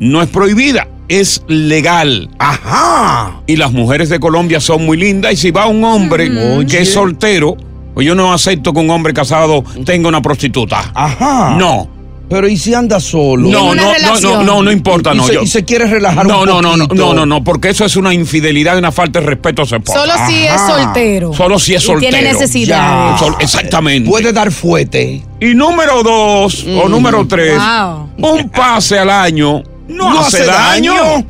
no 0.00 0.20
es 0.20 0.28
prohibida, 0.30 0.88
es 1.08 1.42
legal. 1.48 2.30
Ajá. 2.38 3.40
Y 3.46 3.56
las 3.56 3.72
mujeres 3.72 4.08
de 4.08 4.20
Colombia 4.20 4.60
son 4.60 4.84
muy 4.86 4.96
lindas. 4.96 5.32
Y 5.32 5.36
si 5.36 5.50
va 5.50 5.66
un 5.66 5.84
hombre 5.84 6.30
Oye. 6.56 6.66
que 6.66 6.78
es 6.82 6.92
soltero, 6.92 7.56
pues 7.94 8.06
yo 8.06 8.14
no 8.14 8.32
acepto 8.32 8.72
que 8.72 8.80
un 8.80 8.90
hombre 8.90 9.12
casado 9.12 9.64
tenga 9.84 10.08
una 10.08 10.22
prostituta. 10.22 10.90
Ajá. 10.94 11.56
No. 11.58 11.88
Pero 12.26 12.48
¿y 12.48 12.56
si 12.56 12.72
anda 12.72 12.98
solo? 13.00 13.50
No, 13.50 13.74
no, 13.74 13.92
no, 13.98 14.18
no, 14.20 14.42
no, 14.42 14.62
no 14.62 14.72
importa, 14.72 15.12
y, 15.12 15.16
no. 15.18 15.26
se, 15.26 15.34
yo- 15.34 15.42
y 15.42 15.46
se 15.46 15.62
quiere 15.66 15.86
relajar 15.86 16.26
no, 16.26 16.40
un 16.40 16.46
no, 16.46 16.62
no, 16.62 16.74
no, 16.74 16.86
no, 16.86 17.12
no, 17.14 17.26
no, 17.26 17.44
porque 17.44 17.68
eso 17.68 17.84
es 17.84 17.96
una 17.96 18.14
infidelidad 18.14 18.76
y 18.76 18.78
una 18.78 18.90
falta 18.90 19.20
de 19.20 19.26
respeto 19.26 19.60
a 19.62 19.66
su 19.66 19.76
esposa. 19.76 20.00
Solo 20.00 20.12
si 20.26 20.42
es 20.46 20.58
soltero. 20.62 21.34
Solo 21.34 21.58
si 21.58 21.74
es 21.74 21.82
Y 21.82 21.86
soltero. 21.86 22.10
tiene 22.16 22.32
necesidades. 22.32 23.20
Sol- 23.20 23.36
exactamente. 23.40 24.08
Puede 24.08 24.32
dar 24.32 24.50
fuete. 24.50 25.22
Y 25.38 25.54
número 25.54 26.02
dos 26.02 26.64
o 26.66 26.88
número 26.88 27.26
tres, 27.28 27.58
Wow. 27.58 28.08
un 28.36 28.48
pase 28.48 28.98
al 28.98 29.10
año 29.10 29.62
no, 29.88 30.10
No 30.12 30.20
hace, 30.20 30.38
hace 30.42 30.46
daño. 30.46 30.94
daño. 30.94 31.26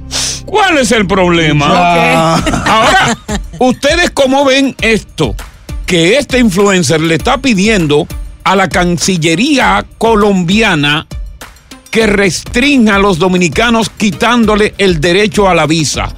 ¿Cuál 0.47 0.79
es 0.79 0.93
el 0.93 1.07
problema? 1.07 2.37
Ahora, 2.67 3.17
¿ustedes 3.59 4.11
cómo 4.11 4.45
ven 4.45 4.75
esto? 4.81 5.35
Que 5.87 6.19
este 6.19 6.39
influencer 6.39 7.01
le 7.01 7.17
está 7.17 7.39
pidiendo 7.39 8.07
a 8.45 8.57
la 8.57 8.69
Cancillería 8.69 9.85
colombiana 9.99 11.07
que 11.91 12.07
restrinja 12.07 12.97
a 12.97 12.99
los 12.99 13.19
dominicanos 13.19 13.89
quitándole 13.91 14.75
el 14.79 15.01
derecho 15.01 15.49
a 15.49 15.55
la 15.55 15.67
visa. 15.67 16.13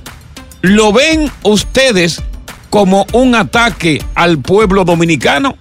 ¿Lo 0.63 0.93
ven 0.93 1.31
ustedes 1.43 2.23
como 2.71 3.07
un 3.13 3.35
ataque 3.35 4.03
al 4.15 4.39
pueblo 4.39 4.85
dominicano 4.85 5.57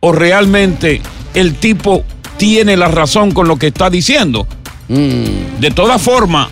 o 0.00 0.12
realmente 0.12 1.00
el 1.34 1.54
tipo 1.54 2.04
tiene 2.36 2.76
la 2.76 2.88
razón 2.88 3.30
con 3.32 3.46
lo 3.48 3.56
que 3.56 3.68
está 3.68 3.90
diciendo? 3.90 4.46
De 4.90 5.70
todas 5.70 6.02
formas, 6.02 6.48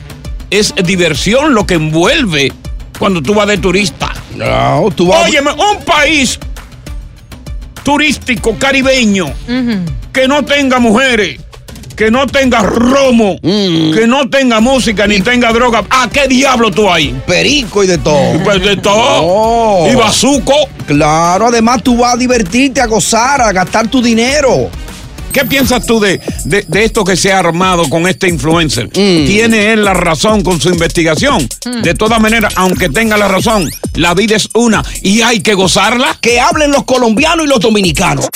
es 0.50 0.72
diversión 0.84 1.54
lo 1.54 1.66
que 1.66 1.74
envuelve 1.74 2.52
cuando 2.98 3.22
tú 3.22 3.34
vas 3.34 3.48
de 3.48 3.58
turista. 3.58 4.12
No, 4.36 4.88
tú 4.94 5.08
vas 5.08 5.24
Óyeme, 5.26 5.50
un 5.52 5.82
país 5.84 6.38
turístico 7.82 8.54
caribeño 8.58 9.32
que 10.12 10.28
no 10.28 10.44
tenga 10.44 10.78
mujeres, 10.78 11.40
que 11.96 12.10
no 12.10 12.26
tenga 12.26 12.62
romo, 12.62 13.38
que 13.42 14.04
no 14.06 14.28
tenga 14.28 14.60
música 14.60 15.06
ni 15.06 15.20
tenga 15.20 15.52
droga, 15.52 15.84
¿a 15.90 16.08
qué 16.08 16.28
diablo 16.28 16.70
tú 16.70 16.90
hay? 16.90 17.20
Perico 17.26 17.82
y 17.82 17.86
de 17.86 17.98
todo. 17.98 18.40
Pues 18.44 18.62
de 18.62 18.76
todo. 18.76 19.90
Y 19.90 19.94
bazuco. 19.96 20.54
Claro, 20.86 21.48
además 21.48 21.82
tú 21.82 21.96
vas 21.96 22.14
a 22.14 22.16
divertirte, 22.16 22.80
a 22.80 22.86
gozar, 22.86 23.40
a 23.40 23.52
gastar 23.52 23.88
tu 23.88 24.00
dinero. 24.00 24.70
¿Qué 25.38 25.44
piensas 25.44 25.86
tú 25.86 26.00
de, 26.00 26.20
de- 26.46 26.64
de 26.66 26.84
esto 26.84 27.04
que 27.04 27.16
se 27.16 27.32
ha 27.32 27.38
armado 27.38 27.88
con 27.88 28.08
este 28.08 28.26
influencer? 28.28 28.86
Mm. 28.88 28.90
¿Tiene 29.24 29.72
él 29.72 29.84
la 29.84 29.94
razón 29.94 30.42
con 30.42 30.60
su 30.60 30.68
investigación? 30.68 31.48
De 31.80 31.94
todas 31.94 32.20
maneras, 32.20 32.52
aunque 32.56 32.88
tenga 32.88 33.16
la 33.16 33.28
razón, 33.28 33.70
la 33.94 34.14
vida 34.14 34.34
es 34.34 34.48
una 34.54 34.82
y 35.00 35.20
hay 35.22 35.38
que 35.40 35.54
gozarla. 35.54 36.18
Que 36.20 36.40
hablen 36.40 36.72
los 36.72 36.82
colombianos 36.82 37.46
y 37.46 37.48
los 37.48 37.60
dominicanos. 37.60 38.26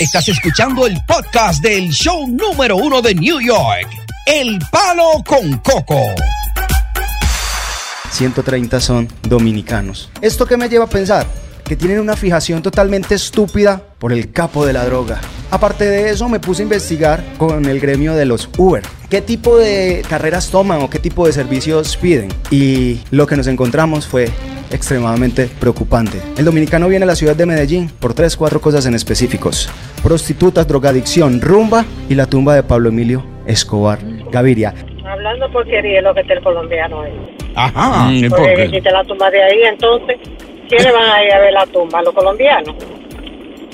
Estás 0.00 0.28
escuchando 0.28 0.86
el 0.86 1.00
podcast 1.06 1.62
del 1.62 1.88
show 1.92 2.28
número 2.28 2.76
uno 2.76 3.00
de 3.00 3.14
New 3.14 3.40
York, 3.40 3.88
El 4.26 4.58
Palo 4.70 5.24
con 5.26 5.56
Coco. 5.60 5.98
130 8.12 8.80
son 8.80 9.08
dominicanos. 9.22 10.10
¿Esto 10.20 10.44
qué 10.44 10.58
me 10.58 10.68
lleva 10.68 10.84
a 10.84 10.88
pensar? 10.90 11.26
Que 11.70 11.76
tienen 11.76 12.00
una 12.00 12.16
fijación 12.16 12.62
totalmente 12.62 13.14
estúpida 13.14 13.80
por 14.00 14.12
el 14.12 14.32
capo 14.32 14.66
de 14.66 14.72
la 14.72 14.84
droga. 14.84 15.20
Aparte 15.52 15.84
de 15.84 16.10
eso, 16.10 16.28
me 16.28 16.40
puse 16.40 16.62
a 16.62 16.64
investigar 16.64 17.22
con 17.38 17.64
el 17.64 17.78
gremio 17.78 18.14
de 18.14 18.24
los 18.24 18.50
Uber. 18.58 18.82
¿Qué 19.08 19.20
tipo 19.20 19.56
de 19.56 20.02
carreras 20.08 20.50
toman 20.50 20.82
o 20.82 20.90
qué 20.90 20.98
tipo 20.98 21.28
de 21.28 21.32
servicios 21.32 21.96
piden? 21.96 22.26
Y 22.50 23.02
lo 23.12 23.28
que 23.28 23.36
nos 23.36 23.46
encontramos 23.46 24.08
fue 24.08 24.30
extremadamente 24.72 25.48
preocupante. 25.60 26.20
El 26.36 26.44
dominicano 26.44 26.88
viene 26.88 27.04
a 27.04 27.06
la 27.06 27.14
ciudad 27.14 27.36
de 27.36 27.46
Medellín 27.46 27.88
por 28.00 28.14
tres, 28.14 28.36
cuatro 28.36 28.60
cosas 28.60 28.84
en 28.86 28.94
específicos. 28.94 29.70
Prostitutas, 30.02 30.66
drogadicción, 30.66 31.40
rumba 31.40 31.84
y 32.08 32.16
la 32.16 32.26
tumba 32.26 32.56
de 32.56 32.64
Pablo 32.64 32.88
Emilio 32.88 33.24
Escobar 33.46 34.00
Gaviria. 34.32 34.74
Hablando 35.06 35.48
porquería 35.52 35.98
es 35.98 36.04
lo 36.04 36.12
que 36.14 36.22
está 36.22 36.32
el 36.32 36.42
colombiano 36.42 37.04
es. 37.04 37.12
Ajá. 37.54 38.08
Mm, 38.08 38.14
¿y 38.14 38.28
por 38.28 38.38
Porque 38.40 38.54
qué? 38.56 38.70
si 38.70 38.80
te 38.80 38.90
la 38.90 39.04
tumba 39.04 39.30
de 39.30 39.40
ahí, 39.40 39.62
entonces, 39.68 40.18
¿quiénes 40.70 40.92
van 40.92 41.10
a 41.12 41.24
ir 41.24 41.32
a 41.32 41.38
ver 41.40 41.52
la 41.52 41.66
tumba? 41.66 42.00
¿Los 42.02 42.14
colombianos? 42.14 42.74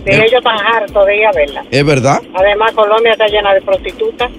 Si 0.04 0.10
Eh. 0.12 0.16
ellos 0.26 0.34
están 0.38 0.58
hartos 0.58 1.06
de 1.06 1.16
ir 1.16 1.26
a 1.26 1.32
verla. 1.32 1.64
¿Es 1.70 1.84
verdad? 1.84 2.20
Además, 2.34 2.72
Colombia 2.72 3.12
está 3.12 3.26
llena 3.28 3.54
de 3.54 3.60
prostitutas. 3.60 4.30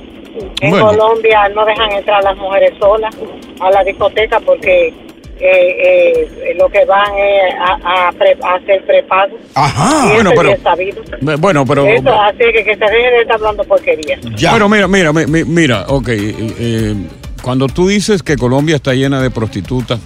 En 0.62 0.70
Bueno. 0.70 0.88
Colombia 0.88 1.50
no 1.50 1.66
dejan 1.66 1.92
entrar 1.94 2.20
a 2.20 2.30
las 2.32 2.38
mujeres 2.38 2.72
solas 2.80 3.16
a 3.60 3.72
la 3.72 3.84
discoteca 3.84 4.40
porque 4.42 4.94
eh, 5.40 6.28
eh, 6.50 6.56
lo 6.58 6.68
que 6.70 6.84
van 6.86 7.12
es 7.18 7.54
a, 7.60 8.08
a 8.08 8.12
pre- 8.14 8.38
a 8.44 8.56
hacer 8.56 8.84
prepago. 8.86 9.38
Ajá. 9.56 10.08
Y 10.12 10.14
Bueno, 10.16 10.32
pero- 10.36 10.50
es 10.50 10.62
sabido. 10.62 11.02
Bueno, 11.40 11.64
pero. 11.66 11.86
Eso, 11.86 12.12
así 12.22 12.38
que 12.40 12.64
que 12.64 12.76
se 12.76 12.86
deje 12.86 13.12
de 13.12 13.22
estar 13.22 13.36
hablando 13.36 13.64
porquería. 13.64 14.18
Pero 14.40 14.68
mira, 14.70 14.88
mira, 14.88 15.14
mi- 15.14 15.26
mi- 15.28 15.44
mira, 15.44 15.86
ok. 15.90 16.08
eh, 16.10 16.96
cuando 17.44 17.68
tú 17.68 17.88
dices 17.88 18.24
que 18.24 18.36
Colombia 18.36 18.76
está 18.78 18.94
llena 18.94 19.22
de 19.22 19.30
prostitutas, 19.30 20.00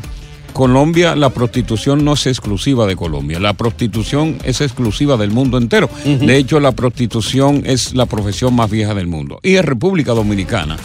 Colombia, 0.51 1.15
la 1.15 1.29
prostitución 1.29 2.03
no 2.05 2.13
es 2.13 2.27
exclusiva 2.27 2.85
de 2.85 2.95
Colombia. 2.95 3.39
La 3.39 3.53
prostitución 3.53 4.37
es 4.43 4.61
exclusiva 4.61 5.17
del 5.17 5.31
mundo 5.31 5.57
entero. 5.57 5.89
De 6.05 6.37
hecho, 6.37 6.59
la 6.59 6.71
prostitución 6.71 7.63
es 7.65 7.93
la 7.93 8.05
profesión 8.05 8.55
más 8.55 8.69
vieja 8.69 8.93
del 8.93 9.07
mundo. 9.07 9.39
Y 9.43 9.55
en 9.55 9.63
República 9.63 10.13
Dominicana, 10.13 10.77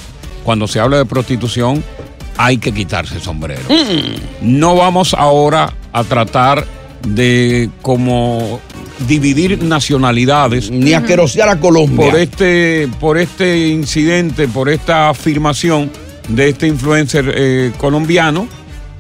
cuando 0.45 0.67
se 0.67 0.81
habla 0.81 0.99
de 0.99 1.05
prostitución, 1.05 1.83
hay 2.37 2.59
que 2.59 2.73
quitarse 2.73 3.17
el 3.17 3.23
sombrero. 3.23 3.63
No 4.41 4.77
vamos 4.77 5.15
ahora 5.15 5.73
a 5.93 6.05
tratar 6.05 6.67
de 7.07 7.71
como 7.83 8.61
dividir 9.07 9.63
nacionalidades 9.63 10.71
Ni 10.71 10.95
asquerosear 10.95 11.49
a 11.49 11.61
Colombia. 11.61 12.11
por 12.11 12.19
este 12.19 12.89
por 12.99 13.19
este 13.19 13.69
incidente 13.69 14.49
por 14.49 14.69
esta 14.71 15.11
afirmación 15.11 15.91
de 16.29 16.49
este 16.49 16.67
influencer 16.67 17.33
eh, 17.37 17.73
colombiano 17.77 18.49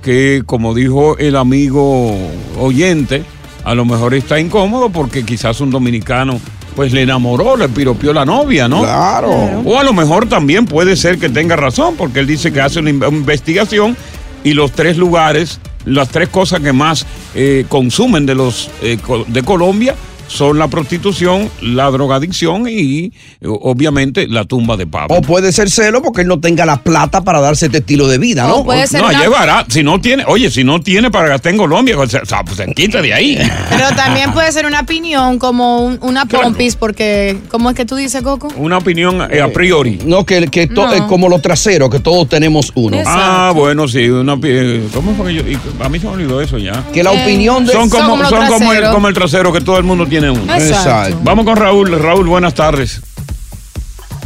que 0.07 0.45
como 0.47 0.73
dijo 0.73 1.19
el 1.19 1.35
amigo 1.35 2.17
oyente 2.61 3.25
a 3.65 3.75
lo 3.75 3.85
mejor 3.85 4.15
está 4.15 4.39
incómodo 4.39 4.89
porque 4.91 5.25
quizás 5.25 5.61
un 5.61 5.71
dominicano 5.73 6.39
pues 6.77 6.93
le 6.93 7.03
enamoró, 7.03 7.57
le 7.57 7.69
piropió 7.69 8.13
la 8.13 8.25
novia, 8.25 8.69
¿no? 8.69 8.83
Claro. 8.83 9.33
O 9.65 9.77
a 9.81 9.83
lo 9.83 9.93
mejor 9.93 10.29
también 10.29 10.65
puede 10.67 10.95
ser 10.95 11.19
que 11.19 11.29
tenga 11.29 11.57
razón, 11.57 11.97
porque 11.97 12.21
él 12.21 12.27
dice 12.29 12.53
que 12.53 12.61
hace 12.61 12.79
una 12.79 12.91
in- 12.91 13.03
investigación 13.11 13.97
y 14.45 14.53
los 14.53 14.71
tres 14.71 14.97
lugares, 14.97 15.59
las 15.87 16.09
tres 16.11 16.29
cosas 16.29 16.61
que 16.61 16.73
más 16.73 17.05
eh, 17.35 17.65
consumen 17.69 18.27
de 18.27 18.37
los 18.37 18.71
eh, 18.83 18.99
de 19.27 19.43
Colombia 19.43 19.97
son 20.29 20.59
la 20.59 20.69
prostitución, 20.69 21.51
la 21.63 21.91
drogadicción 21.91 22.67
y 22.69 23.13
obviamente 23.45 24.27
la 24.29 24.45
tumba 24.45 24.77
de 24.77 24.87
Pablo. 24.87 25.17
O 25.17 25.23
puede 25.23 25.53
ser 25.53 25.71
celo 25.71 26.03
porque 26.03 26.23
él 26.23 26.29
no 26.29 26.41
tenga 26.41 26.67
la 26.67 26.79
plata 26.83 27.23
para 27.23 27.41
darse 27.41 27.67
este 27.67 27.79
estilo 27.79 28.09
de 28.09 28.19
vida, 28.19 28.47
¿no? 28.47 28.57
O 28.57 28.65
puede 28.65 28.87
ser 28.87 29.01
no, 29.03 29.09
una- 29.09 29.21
llevará. 29.21 29.65
Si 29.69 29.83
no 29.83 30.01
tiene, 30.01 30.25
oye, 30.27 30.51
si 30.51 30.65
no 30.65 30.81
tiene 30.81 31.11
para 31.11 31.29
gastar 31.29 31.53
en 31.53 31.59
Colombia, 31.59 31.97
pues, 31.97 32.11
se, 32.11 32.19
o 32.19 32.27
sea, 32.27 32.43
pues, 32.45 32.57
se 32.57 32.67
quita 32.75 33.01
de 33.03 33.13
ahí. 33.15 33.39
Pero 33.71 33.89
también 33.97 34.33
puede 34.33 34.51
ser 34.53 34.67
una 34.67 34.81
opinión 34.81 35.39
como 35.39 35.85
un- 35.85 35.99
una 36.03 36.25
pompis, 36.27 36.77
porque, 36.77 37.39
¿cómo 37.51 37.71
es 37.71 37.77
que 37.77 37.85
tú 37.85 37.97
dices, 37.97 38.23
Coco? 38.23 38.49
Una 38.57 38.79
opinión 38.79 39.21
eh, 39.31 39.41
a 39.41 39.53
priori. 39.53 39.99
No, 40.05 40.25
que, 40.25 40.47
que 40.49 40.67
to- 40.67 40.87
No. 40.87 40.93
eh, 40.95 41.03
como 41.09 41.29
los 41.29 41.43
traseros, 41.43 41.91
que 41.91 42.01
todos 42.01 42.29
tenemos 42.29 42.73
uno. 42.75 42.97
Exacto. 42.99 43.21
Ah, 43.23 43.53
bueno, 43.55 43.89
sí, 43.89 44.09
una 44.09 44.37
pi- 44.37 44.89
¿Cómo 44.93 45.15
fue 45.15 45.29
que 45.29 45.35
yo? 45.35 45.43
y 45.49 45.59
A 45.83 45.89
mí 45.89 45.99
se 45.99 46.07
me 46.07 46.13
olvidó 46.13 46.41
eso 46.41 46.59
ya. 46.59 46.85
Que 46.93 47.03
la 47.03 47.13
Eh, 47.13 47.23
opinión 47.23 47.65
de... 47.65 47.73
Son 47.73 47.89
son 47.89 47.91
como, 47.91 48.11
como 48.11 48.23
los 48.23 48.31
son 48.31 48.47
como 48.49 48.73
el, 48.73 48.91
como 48.91 49.09
el 49.09 49.15
trasero 49.15 49.53
que 49.53 49.61
todo 49.61 49.79
el 49.79 49.85
mundo 49.85 50.07
tiene 50.07 50.16
uno. 50.25 50.55
Exacto. 50.55 51.19
Vamos 51.23 51.45
con 51.45 51.57
Raúl. 51.57 51.99
Raúl, 52.01 52.27
buenas 52.27 52.55
tardes. 52.55 53.01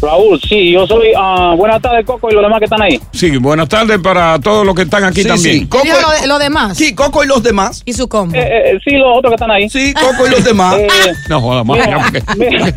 Raúl, 0.03 0.41
sí, 0.41 0.73
yo 0.73 0.87
soy. 0.87 1.09
ah, 1.15 1.53
buenas 1.59 1.83
tardes, 1.83 2.07
Coco, 2.07 2.31
y 2.31 2.33
los 2.33 2.43
demás 2.43 2.59
que 2.59 2.65
están 2.65 2.81
ahí. 2.81 2.99
Sí, 3.13 3.37
buenas 3.37 3.69
tardes 3.69 3.99
para 3.99 4.39
todos 4.39 4.65
los 4.65 4.75
que 4.75 4.83
están 4.83 5.05
aquí 5.05 5.21
Sí, 5.23 5.29
también. 5.29 5.59
sí. 5.61 5.67
Coco, 5.67 5.85
lo, 5.87 6.11
de- 6.21 6.27
lo 6.27 6.39
demás. 6.39 6.75
sí, 6.79 6.95
Coco 6.95 7.23
y 7.23 7.27
los 7.27 7.43
demás. 7.43 7.83
Y 7.85 7.93
su 7.93 8.09
combo. 8.09 8.35
Eh, 8.35 8.41
eh, 8.73 8.79
sí, 8.83 8.93
los 8.97 9.19
otros 9.19 9.33
que 9.33 9.35
están 9.35 9.51
ahí. 9.51 9.69
Sí, 9.69 9.93
Coco 9.93 10.27
y 10.27 10.31
los 10.31 10.43
demás. 10.43 10.77
Eh, 10.79 10.89
No 11.29 11.41
joda 11.43 11.65
más. 11.65 11.77
Mira. 12.39 12.67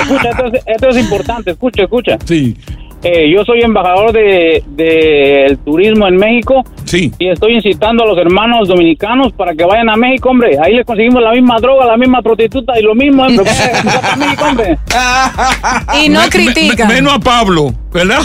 escucha, 0.00 0.30
esto 0.30 0.46
es, 0.52 0.62
esto 0.66 0.88
es 0.90 0.96
importante, 0.98 1.50
escucha, 1.50 1.82
escucha. 1.82 2.18
Sí, 2.24 2.56
Eh, 3.04 3.28
yo 3.34 3.44
soy 3.44 3.60
embajador 3.62 4.12
de, 4.12 4.62
del 4.68 5.58
turismo 5.58 6.06
en 6.06 6.16
México 6.16 6.62
sí. 6.84 7.12
y 7.18 7.28
estoy 7.30 7.54
incitando 7.56 8.04
a 8.04 8.06
los 8.06 8.16
hermanos 8.16 8.68
dominicanos 8.68 9.32
para 9.32 9.54
que 9.54 9.64
vayan 9.64 9.90
a 9.90 9.96
México, 9.96 10.30
hombre. 10.30 10.56
Ahí 10.62 10.74
les 10.76 10.86
conseguimos 10.86 11.20
la 11.20 11.32
misma 11.32 11.56
droga, 11.60 11.84
la 11.86 11.96
misma 11.96 12.22
prostituta 12.22 12.78
y 12.78 12.82
lo 12.82 12.94
mismo, 12.94 13.24
hombre. 13.24 13.44
A 14.12 14.16
México, 14.16 14.44
hombre. 14.48 14.78
Y 16.00 16.08
no 16.10 16.20
Me- 16.20 16.24
me- 16.26 16.30
critica. 16.30 16.86
me- 16.86 16.94
menos 16.94 17.14
a 17.14 17.18
Pablo, 17.18 17.72
¿verdad? 17.92 18.20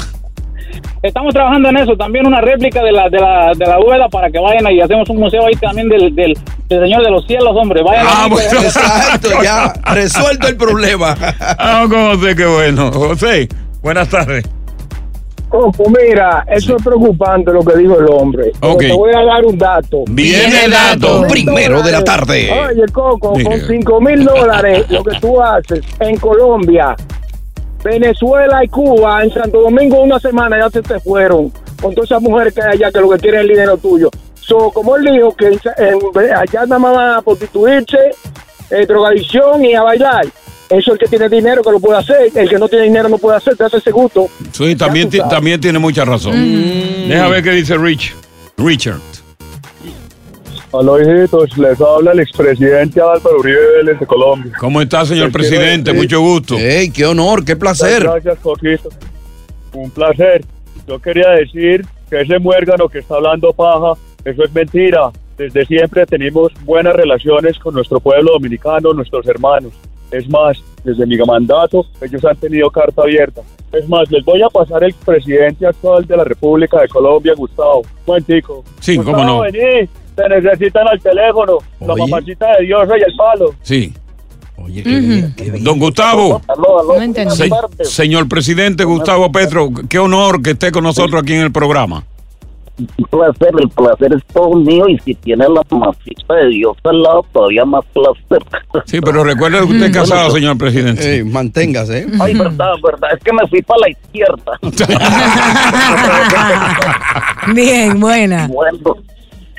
Estamos 1.01 1.33
trabajando 1.33 1.69
en 1.69 1.77
eso, 1.77 1.95
también 1.95 2.25
una 2.27 2.41
réplica 2.41 2.83
de 2.83 2.91
la 2.91 3.07
de 3.09 3.19
la, 3.19 3.51
de 3.55 3.65
la 3.65 3.77
bóveda 3.77 4.09
para 4.09 4.29
que 4.29 4.39
vayan 4.39 4.65
ahí. 4.67 4.79
Hacemos 4.81 5.07
un 5.09 5.17
museo 5.17 5.45
ahí 5.45 5.53
también 5.55 5.87
del, 5.89 6.13
del, 6.13 6.33
del 6.67 6.81
Señor 6.81 7.03
de 7.03 7.11
los 7.11 7.25
Cielos, 7.25 7.51
hombre. 7.55 7.81
Vayan 7.83 8.05
Ah, 8.07 8.25
a 8.25 8.27
bueno. 8.27 8.61
Exacto, 8.61 9.29
ya. 9.43 9.73
Resuelto 9.93 10.47
el 10.47 10.57
problema. 10.57 11.15
Ah, 11.39 11.85
con 11.89 12.17
José, 12.19 12.35
qué 12.35 12.45
bueno. 12.45 12.91
José, 12.91 13.47
buenas 13.81 14.09
tardes. 14.09 14.43
Coco, 15.49 15.83
mira, 15.89 16.45
eso 16.49 16.75
es 16.75 16.83
preocupante 16.83 17.51
lo 17.53 17.61
que 17.63 17.77
dijo 17.77 17.97
el 17.99 18.07
hombre. 18.09 18.51
Pero 18.59 18.73
Ok. 18.73 18.79
Te 18.81 18.93
voy 18.93 19.11
a 19.15 19.23
dar 19.23 19.45
un 19.45 19.57
dato. 19.57 20.03
Viene 20.09 20.65
el 20.65 20.71
dato. 20.71 21.21
Primero 21.29 21.81
de 21.81 21.91
la 21.93 22.03
tarde. 22.03 22.51
Oye, 22.51 22.83
Coco, 22.91 23.33
Mira. 23.35 23.51
con 23.51 23.59
5 23.61 24.01
mil 24.01 24.25
dólares, 24.25 24.85
lo 24.89 25.03
que 25.03 25.17
tú 25.19 25.41
haces 25.41 25.81
en 25.99 26.17
Colombia, 26.17 26.95
Venezuela 27.83 28.63
y 28.63 28.67
Cuba, 28.67 29.23
en 29.23 29.31
Santo 29.31 29.61
Domingo, 29.61 30.01
una 30.01 30.19
semana 30.19 30.57
ya 30.59 30.69
se 30.69 30.81
te 30.81 30.99
fueron. 30.99 31.51
Con 31.81 31.93
todas 31.93 32.11
esas 32.11 32.21
mujeres 32.21 32.53
que 32.53 32.61
hay 32.61 32.73
allá 32.73 32.91
que 32.91 32.99
lo 32.99 33.09
que 33.09 33.17
quieren 33.19 33.39
es 33.41 33.43
el 33.45 33.49
dinero 33.51 33.77
tuyo. 33.77 34.09
So, 34.35 34.71
como 34.71 34.95
él 34.97 35.05
dijo, 35.05 35.33
que 35.35 35.47
en- 35.47 35.59
en- 35.77 36.33
allá 36.35 36.61
nada 36.65 36.79
más 36.79 36.95
van 36.95 37.09
a 37.17 37.21
prostituirse, 37.21 37.97
eh, 38.71 38.85
drogadicción 38.85 39.63
y 39.63 39.75
a 39.75 39.83
bailar. 39.83 40.25
Eso 40.69 40.93
el 40.93 40.99
que 40.99 41.07
tiene 41.07 41.29
dinero 41.29 41.61
que 41.63 41.71
lo 41.71 41.79
puede 41.79 41.99
hacer. 41.99 42.29
El 42.35 42.49
que 42.49 42.57
no 42.57 42.67
tiene 42.67 42.85
dinero 42.85 43.07
no 43.07 43.17
puede 43.17 43.37
hacer, 43.37 43.55
te 43.55 43.63
hace 43.63 43.77
ese 43.77 43.91
gusto. 43.91 44.27
Sí, 44.51 44.75
también, 44.75 45.09
tiene 45.59 45.79
mucha 45.79 46.03
razón. 46.03 46.33
Deja 47.07 47.27
ver 47.29 47.43
qué 47.43 47.51
dice 47.51 47.77
Rich. 47.77 48.13
Richard. 48.57 48.99
Hola, 50.71 51.01
hijitos. 51.01 51.57
Les 51.57 51.79
habla 51.79 52.11
el 52.11 52.19
expresidente 52.19 52.99
Álvaro 52.99 53.39
Uribe 53.39 53.77
Vélez 53.77 53.99
de 53.99 54.05
Colombia. 54.05 54.51
¿Cómo 54.59 54.81
está, 54.81 55.05
señor 55.05 55.31
presidente? 55.31 55.93
Mucho 55.93 56.19
gusto. 56.19 56.57
Ey, 56.57 56.91
qué 56.91 57.05
honor, 57.05 57.45
qué 57.45 57.55
placer. 57.55 58.03
Gracias, 58.03 58.37
Coquito. 58.39 58.89
Un 59.73 59.89
placer. 59.91 60.43
Yo 60.85 60.99
quería 60.99 61.29
decir 61.29 61.85
que 62.09 62.21
ese 62.21 62.39
muérgano 62.39 62.89
que 62.89 62.99
está 62.99 63.15
hablando 63.15 63.53
paja, 63.53 63.93
eso 64.25 64.43
es 64.43 64.53
mentira. 64.53 65.11
Desde 65.37 65.65
siempre 65.65 66.05
tenemos 66.05 66.51
buenas 66.65 66.95
relaciones 66.95 67.57
con 67.59 67.73
nuestro 67.73 67.99
pueblo 67.99 68.33
dominicano, 68.33 68.91
nuestros 68.91 69.25
hermanos. 69.27 69.71
Es 70.11 70.29
más, 70.29 70.57
desde 70.83 71.05
mi 71.05 71.17
mandato, 71.17 71.85
ellos 72.01 72.23
han 72.25 72.35
tenido 72.37 72.69
carta 72.69 73.01
abierta. 73.01 73.41
Es 73.73 73.87
más, 73.89 74.09
les 74.09 74.23
voy 74.23 74.41
a 74.41 74.49
pasar 74.49 74.83
el 74.83 74.93
presidente 74.93 75.67
actual 75.67 76.05
de 76.05 76.15
la 76.15 76.23
República 76.23 76.79
de 76.81 76.87
Colombia, 76.87 77.33
Gustavo. 77.35 77.81
Momentico. 78.05 78.63
Sí, 78.79 78.97
cómo 78.97 79.23
no. 79.23 79.41
vení. 79.41 79.89
Te 80.15 80.29
necesitan 80.29 80.87
al 80.87 80.99
teléfono. 80.99 81.57
La 81.81 81.93
Oye. 81.93 82.01
mamacita 82.07 82.57
de 82.57 82.65
Dios 82.65 82.87
y 82.89 83.03
el 83.09 83.15
palo. 83.15 83.53
Sí. 83.61 83.93
Don 85.61 85.79
Gustavo. 85.79 86.41
No 86.57 87.01
entendí. 87.01 87.35
Se- 87.35 87.85
señor 87.85 88.27
presidente 88.27 88.83
Gustavo 88.83 89.31
Petro, 89.31 89.69
qué 89.87 89.99
honor 89.99 90.41
que 90.41 90.51
esté 90.51 90.71
con 90.71 90.83
nosotros 90.83 91.21
aquí 91.21 91.33
en 91.33 91.41
el 91.41 91.51
programa. 91.51 92.03
Placer, 93.09 93.53
el 93.59 93.69
placer 93.69 94.13
es 94.13 94.23
todo 94.33 94.53
mío 94.55 94.87
y 94.87 94.99
si 94.99 95.15
tiene 95.15 95.47
la 95.49 95.63
masita 95.75 96.35
de 96.35 96.49
Dios 96.49 96.77
al 96.83 97.01
lado, 97.01 97.25
todavía 97.33 97.65
más 97.65 97.83
placer. 97.85 98.43
Sí, 98.85 99.01
pero 99.01 99.23
recuerde 99.23 99.57
que 99.59 99.63
usted 99.63 99.85
es 99.85 99.91
casado, 99.91 100.29
señor 100.29 100.55
presidente. 100.57 101.23
manténgase. 101.23 102.05
Ay, 102.19 102.35
verdad, 102.35 102.73
verdad, 102.83 103.09
es 103.15 103.23
que 103.23 103.33
me 103.33 103.47
fui 103.47 103.63
para 103.63 103.79
la 103.81 103.89
izquierda. 103.89 104.59
Bien, 107.53 107.99
buena. 107.99 108.47
Bueno, 108.47 108.97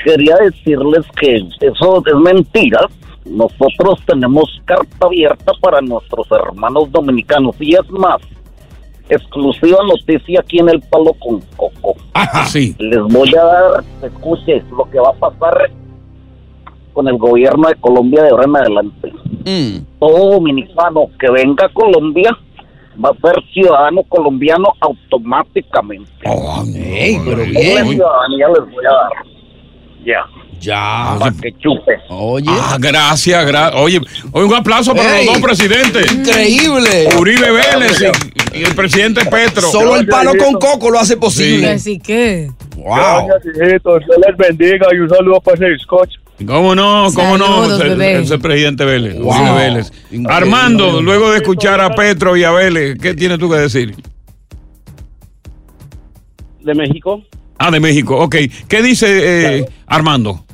quería 0.04 0.37
decirles 0.37 1.04
que 1.20 1.37
eso 1.61 2.02
es 2.07 2.14
mentira. 2.14 2.81
Nosotros 3.24 4.00
tenemos 4.07 4.44
carta 4.64 5.07
abierta 5.07 5.52
para 5.61 5.81
nuestros 5.81 6.26
hermanos 6.31 6.90
dominicanos 6.90 7.57
y 7.61 7.74
es 7.74 7.90
más, 7.90 8.16
exclusiva 9.09 9.79
noticia 9.85 10.40
aquí 10.40 10.59
en 10.59 10.68
el 10.68 10.81
Palo 10.83 11.12
con 11.14 11.40
Coco. 11.57 11.94
sí. 12.47 12.75
Les 12.79 13.01
voy 13.03 13.33
a 13.35 13.44
dar, 13.44 13.85
escuche, 14.03 14.62
lo 14.77 14.88
que 14.90 14.99
va 14.99 15.11
a 15.11 15.12
pasar 15.14 15.71
con 16.92 17.09
el 17.09 17.16
gobierno 17.16 17.68
de 17.68 17.75
Colombia 17.77 18.23
de 18.23 18.31
ahora 18.31 18.44
en 18.44 18.57
adelante. 18.57 19.12
Todo 19.99 20.33
dominicano 20.33 21.07
que 21.18 21.31
venga 21.31 21.66
a 21.66 21.68
Colombia 21.73 22.37
va 23.03 23.11
a 23.11 23.14
ser 23.21 23.42
ciudadano 23.53 24.03
colombiano 24.05 24.73
automáticamente. 24.81 26.11
Ey, 26.75 27.18
pero 27.25 27.37
Doble 27.38 27.53
bien. 27.53 27.88
ciudadanía 27.88 28.49
les 28.49 28.75
voy 28.75 28.85
a 28.85 28.92
dar. 28.92 29.12
Ya. 30.05 30.27
Ya. 30.61 31.16
Para 31.18 31.33
que 31.40 31.53
chupe. 31.59 31.92
Oye. 32.09 32.47
Ah, 32.49 32.77
gracias, 32.81 33.47
gra- 33.47 33.73
Oye, 33.77 34.01
oye, 34.33 34.44
un 34.47 34.55
aplauso 34.55 34.94
para 34.94 35.21
Ey, 35.21 35.27
los 35.27 35.35
dos 35.35 35.42
presidentes. 35.42 36.12
increíble. 36.12 37.09
Uribe 37.18 37.51
Vélez 37.53 38.01
y, 38.55 38.59
y 38.59 38.62
el 38.64 38.75
presidente 38.75 39.25
Petro. 39.27 39.71
Solo 39.71 39.97
el 39.97 40.07
palo 40.07 40.33
con 40.37 40.55
coco 40.55 40.90
lo 40.90 40.99
hace 40.99 41.16
posible. 41.16 41.71
Así 41.71 41.99
que. 41.99 42.51
Wow. 42.77 43.29
Dios 43.55 44.03
les 44.27 44.37
bendiga 44.37 44.87
y 44.92 44.99
un 44.99 45.09
saludo 45.09 45.40
para 45.40 45.57
ese 45.66 45.83
scotch. 45.83 46.14
¿Cómo 46.47 46.75
no? 46.75 47.09
¿Cómo 47.14 47.37
Saludos, 47.37 47.79
no? 47.79 47.85
El, 47.85 47.88
bebé. 47.97 48.21
ese 48.23 48.38
presidente 48.38 48.85
Vélez. 48.85 49.18
Wow. 49.18 49.33
Uribe 49.35 49.53
Vélez. 49.57 49.92
Armando, 50.29 51.03
luego 51.03 51.31
de 51.31 51.38
escuchar 51.38 51.81
a 51.81 51.90
Petro 51.90 52.37
y 52.37 52.44
a 52.44 52.51
Vélez, 52.53 52.97
¿qué 53.01 53.14
tienes 53.14 53.38
tú 53.38 53.51
que 53.51 53.57
decir? 53.57 53.94
de 56.61 56.75
México. 56.75 57.23
Ah, 57.59 57.71
de 57.71 57.81
México. 57.81 58.16
Ok. 58.18 58.37
¿Qué 58.68 58.83
dice 58.83 59.57
eh, 59.59 59.64
Armando? 59.87 60.44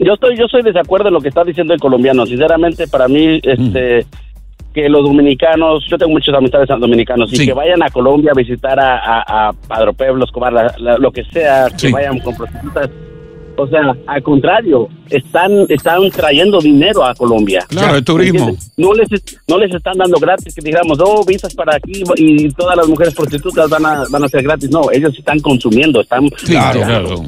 Yo 0.00 0.14
estoy, 0.14 0.36
yo 0.36 0.48
soy 0.48 0.62
desacuerdo 0.62 1.08
en 1.08 1.14
lo 1.14 1.20
que 1.20 1.28
está 1.28 1.44
diciendo 1.44 1.74
el 1.74 1.80
colombiano. 1.80 2.24
Sinceramente, 2.26 2.88
para 2.88 3.06
mí, 3.06 3.38
este, 3.42 4.06
que 4.74 4.88
los 4.88 5.02
dominicanos, 5.04 5.84
yo 5.88 5.98
tengo 5.98 6.12
muchos 6.12 6.34
amistades 6.34 6.68
dominicanos, 6.68 7.32
y 7.32 7.44
que 7.44 7.52
vayan 7.52 7.82
a 7.82 7.90
Colombia 7.90 8.30
a 8.32 8.38
visitar 8.38 8.78
a, 8.80 8.96
a, 8.98 9.48
a 9.48 9.52
Padre 9.68 9.92
Pueblo, 9.92 10.24
Escobar, 10.24 10.52
la- 10.52 10.74
la- 10.78 10.96
lo 10.98 11.10
que 11.12 11.24
sea, 11.24 11.66
que 11.70 11.88
Sí. 11.88 11.92
vayan 11.92 12.18
con 12.20 12.34
prostitutas. 12.34 12.88
O 13.56 13.66
sea, 13.66 13.94
al 14.06 14.22
contrario, 14.22 14.88
están, 15.10 15.66
están 15.68 16.10
trayendo 16.10 16.60
dinero 16.60 17.04
a 17.04 17.14
Colombia. 17.14 17.66
Claro, 17.68 17.96
el 17.96 18.04
turismo. 18.04 18.56
No 18.76 18.92
les, 18.94 19.08
no 19.46 19.58
les 19.58 19.74
están 19.74 19.98
dando 19.98 20.18
gratis, 20.18 20.54
que 20.54 20.62
digamos, 20.62 20.98
oh, 21.00 21.24
visas 21.24 21.54
para 21.54 21.76
aquí 21.76 22.02
y 22.16 22.50
todas 22.52 22.76
las 22.76 22.88
mujeres 22.88 23.14
prostitutas 23.14 23.68
van 23.68 23.84
a, 23.86 24.04
van 24.08 24.24
a 24.24 24.28
ser 24.28 24.42
gratis. 24.42 24.70
No, 24.70 24.90
ellos 24.92 25.16
están 25.18 25.40
consumiendo, 25.40 26.00
están... 26.00 26.28
Claro. 26.28 27.22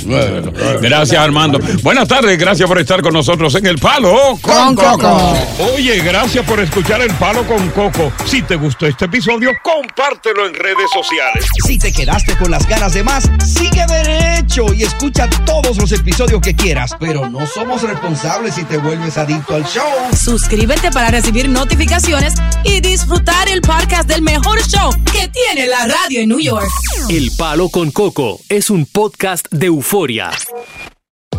Gracias, 0.80 1.20
Armando. 1.20 1.58
Buenas 1.82 2.08
tardes, 2.08 2.38
gracias 2.38 2.68
por 2.68 2.78
estar 2.78 3.02
con 3.02 3.12
nosotros 3.12 3.54
en 3.54 3.66
El 3.66 3.78
Palo 3.78 4.38
Con 4.40 4.74
Coco. 4.74 5.34
Oye, 5.74 5.98
gracias 6.00 6.44
por 6.46 6.60
escuchar 6.60 7.00
El 7.00 7.12
Palo 7.14 7.42
con 7.44 7.68
Coco. 7.70 8.12
Si 8.24 8.42
te 8.42 8.56
gustó 8.56 8.86
este 8.86 9.06
episodio, 9.06 9.50
compártelo 9.62 10.46
en 10.46 10.54
redes 10.54 10.90
sociales. 10.92 11.46
Si 11.66 11.78
te 11.78 11.92
quedaste 11.92 12.36
con 12.36 12.50
las 12.50 12.66
ganas 12.68 12.94
de 12.94 13.02
más, 13.02 13.30
sigue 13.44 13.84
derecho 13.86 14.66
y 14.74 14.82
escucha 14.82 15.28
todos 15.44 15.76
los 15.78 15.90
episodios 15.92 16.40
que 16.40 16.54
quieras. 16.54 16.94
Pero 17.00 17.28
no 17.28 17.46
somos 17.46 17.71
responsables 17.80 18.54
si 18.54 18.64
te 18.64 18.76
vuelves 18.76 19.16
adicto 19.16 19.54
al 19.54 19.64
show. 19.64 19.84
Suscríbete 20.14 20.90
para 20.90 21.08
recibir 21.08 21.48
notificaciones 21.48 22.34
y 22.64 22.80
disfrutar 22.80 23.48
el 23.48 23.62
podcast 23.62 24.06
del 24.08 24.20
mejor 24.20 24.60
show 24.62 24.90
que 25.10 25.28
tiene 25.28 25.66
la 25.66 25.86
radio 25.86 26.20
en 26.20 26.28
New 26.28 26.40
York. 26.40 26.68
El 27.08 27.30
Palo 27.38 27.70
con 27.70 27.90
Coco 27.90 28.38
es 28.48 28.68
un 28.68 28.84
podcast 28.84 29.46
de 29.50 29.66
euforia. 29.66 30.30